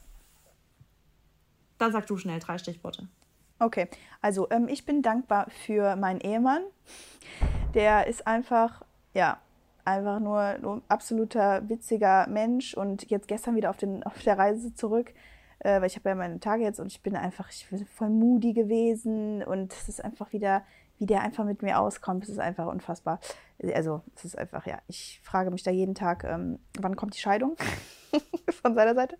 [1.77, 3.07] Dann sag du schnell drei Stichworte.
[3.63, 3.87] Okay,
[4.21, 6.63] also ähm, ich bin dankbar für meinen Ehemann.
[7.73, 8.81] Der ist einfach,
[9.13, 9.39] ja,
[9.85, 14.73] einfach nur, ein absoluter witziger Mensch und jetzt gestern wieder auf, den, auf der Reise
[14.73, 15.13] zurück,
[15.59, 18.09] äh, weil ich habe ja meine Tage jetzt und ich bin einfach ich bin voll
[18.09, 20.63] moody gewesen und es ist einfach wieder,
[20.99, 23.19] wie der einfach mit mir auskommt, es ist einfach unfassbar.
[23.73, 27.19] Also es ist einfach, ja, ich frage mich da jeden Tag, ähm, wann kommt die
[27.19, 27.55] Scheidung
[28.61, 29.17] von seiner Seite?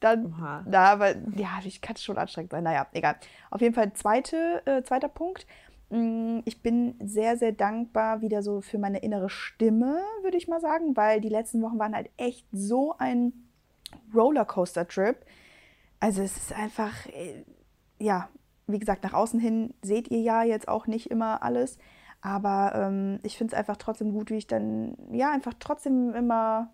[0.00, 0.64] Dann, Oha.
[0.66, 2.64] na, aber ja, ich kann es schon anstrengend sein.
[2.64, 3.16] Naja, egal.
[3.50, 5.46] Auf jeden Fall zweite, äh, zweiter Punkt.
[5.90, 10.60] Mm, Ich bin sehr, sehr dankbar wieder so für meine innere Stimme, würde ich mal
[10.60, 13.32] sagen, weil die letzten Wochen waren halt echt so ein
[14.14, 15.16] Rollercoaster-Trip.
[16.00, 17.44] Also es ist einfach, äh,
[17.98, 18.28] ja,
[18.66, 21.78] wie gesagt, nach außen hin seht ihr ja jetzt auch nicht immer alles.
[22.20, 26.70] Aber ähm, ich finde es einfach trotzdem gut, wie ich dann, ja, einfach trotzdem immer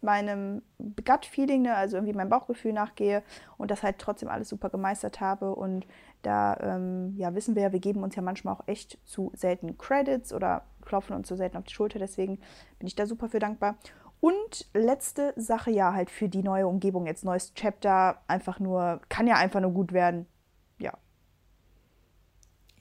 [0.00, 3.22] meinem Gut-Feeling, ne, also irgendwie meinem Bauchgefühl nachgehe
[3.56, 5.54] und das halt trotzdem alles super gemeistert habe.
[5.54, 5.86] Und
[6.22, 9.78] da ähm, ja, wissen wir ja, wir geben uns ja manchmal auch echt zu selten
[9.78, 11.98] Credits oder klopfen uns zu selten auf die Schulter.
[11.98, 12.38] Deswegen
[12.78, 13.76] bin ich da super für dankbar.
[14.20, 19.26] Und letzte Sache, ja, halt für die neue Umgebung, jetzt neues Chapter, einfach nur, kann
[19.26, 20.26] ja einfach nur gut werden.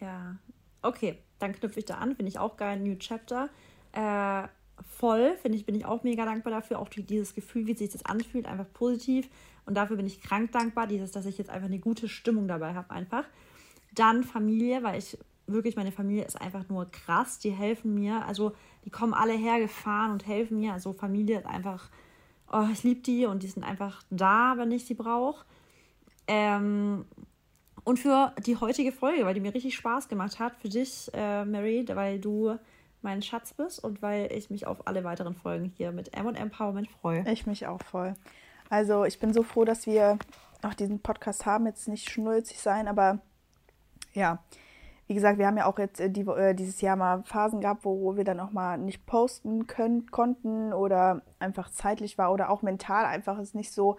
[0.07, 0.35] Ja.
[0.81, 2.15] Okay, dann knüpfe ich da an.
[2.15, 2.79] Finde ich auch geil.
[2.79, 3.49] New Chapter.
[3.91, 4.47] Äh,
[4.97, 6.79] voll, finde ich, bin ich auch mega dankbar dafür.
[6.79, 9.27] Auch die- dieses Gefühl, wie sich das anfühlt, einfach positiv.
[9.65, 12.73] Und dafür bin ich krank dankbar, dieses, dass ich jetzt einfach eine gute Stimmung dabei
[12.73, 13.25] habe, einfach.
[13.93, 17.39] Dann Familie, weil ich wirklich, meine Familie ist einfach nur krass.
[17.39, 18.25] Die helfen mir.
[18.25, 18.53] Also,
[18.85, 20.71] die kommen alle hergefahren und helfen mir.
[20.73, 21.89] Also, Familie ist einfach,
[22.51, 25.45] oh, ich liebe die und die sind einfach da, wenn ich sie brauche.
[26.27, 27.05] Ähm,
[27.87, 30.57] und für die heutige Folge, weil die mir richtig Spaß gemacht hat.
[30.57, 32.57] Für dich, äh, Mary, weil du
[33.01, 36.35] mein Schatz bist und weil ich mich auf alle weiteren Folgen hier mit M und
[36.35, 37.23] Empowerment freue.
[37.31, 38.13] Ich mich auch voll.
[38.69, 40.19] Also ich bin so froh, dass wir
[40.63, 41.65] auch diesen Podcast haben.
[41.65, 43.19] Jetzt nicht schnulzig sein, aber
[44.13, 44.43] ja,
[45.07, 47.85] wie gesagt, wir haben ja auch jetzt äh, die, äh, dieses Jahr mal Phasen gehabt,
[47.85, 52.63] wo wir dann auch mal nicht posten können, konnten oder einfach zeitlich war oder auch
[52.63, 53.95] mental einfach es nicht so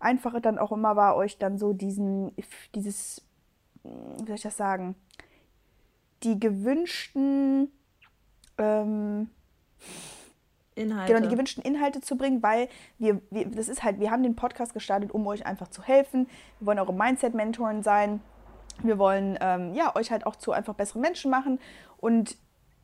[0.00, 2.32] einfach dann auch immer war, euch dann so diesen,
[2.74, 3.27] dieses,
[3.82, 4.94] wie soll ich das sagen,
[6.22, 7.70] die gewünschten
[8.58, 9.30] ähm,
[10.74, 11.12] Inhalte.
[11.12, 12.68] genau die gewünschten Inhalte zu bringen, weil
[12.98, 16.28] wir, wir, das ist halt, wir haben den Podcast gestartet, um euch einfach zu helfen.
[16.60, 18.20] Wir wollen eure Mindset-Mentoren sein.
[18.82, 21.58] Wir wollen ähm, ja, euch halt auch zu einfach besseren Menschen machen.
[21.96, 22.36] Und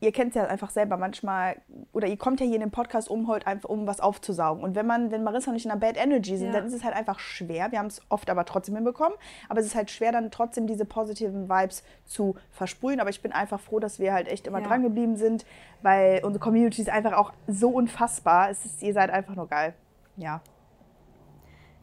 [0.05, 1.57] ihr kennt es ja einfach selber manchmal,
[1.93, 4.63] oder ihr kommt ja hier in den Podcast, um heute einfach, um was aufzusaugen.
[4.63, 6.53] Und wenn man, wenn Marissa und ich in einer Bad Energy sind, Ja.
[6.55, 7.73] dann ist es halt einfach schwer.
[7.73, 9.17] Wir haben es oft aber trotzdem hinbekommen.
[9.49, 13.01] Aber es ist halt schwer, dann trotzdem diese positiven Vibes zu versprühen.
[13.01, 14.67] Aber ich bin einfach froh, dass wir halt echt immer Ja.
[14.69, 15.45] dran geblieben sind,
[15.83, 18.51] weil unsere Community ist einfach auch so unfassbar.
[18.51, 19.75] Es ist, ihr seid einfach nur geil.
[20.17, 20.41] Ja.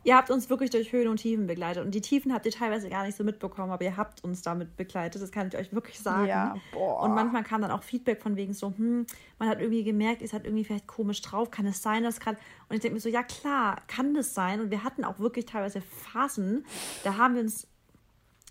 [0.03, 1.85] Ihr habt uns wirklich durch Höhen und Tiefen begleitet.
[1.85, 4.75] Und die Tiefen habt ihr teilweise gar nicht so mitbekommen, aber ihr habt uns damit
[4.75, 5.21] begleitet.
[5.21, 6.27] Das kann ich euch wirklich sagen.
[6.27, 7.03] Ja, boah.
[7.03, 9.05] Und manchmal kam dann auch Feedback von wegen so, hm,
[9.37, 11.51] man hat irgendwie gemerkt, ihr seid irgendwie vielleicht komisch drauf.
[11.51, 12.37] Kann es sein, dass gerade.
[12.67, 14.59] Und ich denke mir so, ja klar, kann das sein.
[14.59, 16.65] Und wir hatten auch wirklich teilweise Phasen,
[17.03, 17.67] da haben wir uns.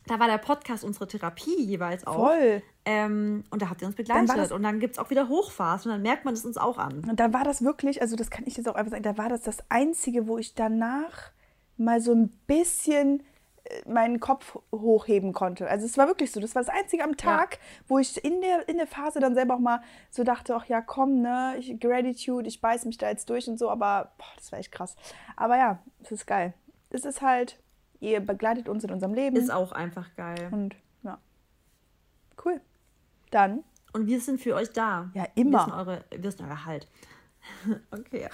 [0.07, 2.29] Da war der Podcast unsere Therapie jeweils auch.
[2.31, 2.63] Voll.
[2.87, 4.31] Ähm, und da habt ihr uns begleitet.
[4.35, 6.79] das- und dann gibt es auch wieder Hochphasen und dann merkt man es uns auch
[6.79, 7.05] an.
[7.09, 9.29] Und da war das wirklich, also das kann ich jetzt auch einfach sagen, da war
[9.29, 11.31] das das Einzige, wo ich danach
[11.81, 13.23] mal so ein bisschen
[13.65, 15.69] äh, meinen Kopf hochheben konnte.
[15.69, 17.59] Also es war wirklich so, das war das Einzige am Tag,
[17.89, 20.81] wo ich in der, in der Phase dann selber auch mal so dachte, ach ja,
[20.81, 24.53] komm, ne, ich, Gratitude, ich beiß mich da jetzt durch und so, aber boah, das
[24.53, 24.97] war echt krass.
[25.37, 26.55] Aber ja, es ist geil.
[26.91, 27.59] Es ist halt,
[28.01, 30.49] ihr begleitet uns in unserem Leben Ist auch einfach geil.
[30.53, 31.19] und ja,
[32.45, 32.61] cool.
[33.31, 33.63] Dann,
[33.93, 35.11] Und wir sind für euch da.
[35.15, 35.59] Ja, immer.
[35.59, 36.89] Wir sind eure, wir sind euer Halt.
[37.91, 38.29] okay.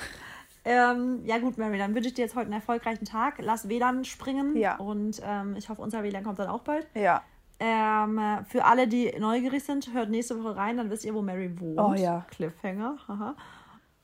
[0.68, 3.36] Ähm, ja gut, Mary, dann wünsche ich dir jetzt heute einen erfolgreichen Tag.
[3.38, 4.56] Lass WLAN springen.
[4.56, 4.76] Ja.
[4.76, 6.88] Und ähm, ich hoffe, unser WLAN kommt dann auch bald.
[6.94, 7.22] ja,
[7.60, 11.22] Ähm, äh, für alle, die neugierig sind, hört nächste Woche rein, dann wisst ihr, wo
[11.22, 11.78] Mary wohnt.
[11.78, 12.26] Oh ja.
[12.30, 12.98] Cliffhanger.
[13.06, 13.36] Haha.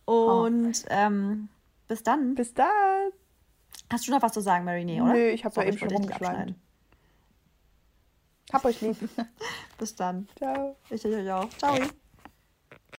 [0.04, 1.48] Und ähm,
[1.88, 2.36] bis dann.
[2.36, 2.68] bis dann.
[3.90, 4.84] Hast du noch was zu sagen, Mary?
[4.84, 5.12] Nee, oder?
[5.14, 6.54] Nö, ich hab da Sorry, eben schon abschneiden.
[8.52, 8.96] Hab euch lieb.
[9.78, 10.28] Bis dann.
[10.36, 10.76] Ciao.
[10.90, 11.48] Ich euch auch.
[11.58, 11.76] Ciao.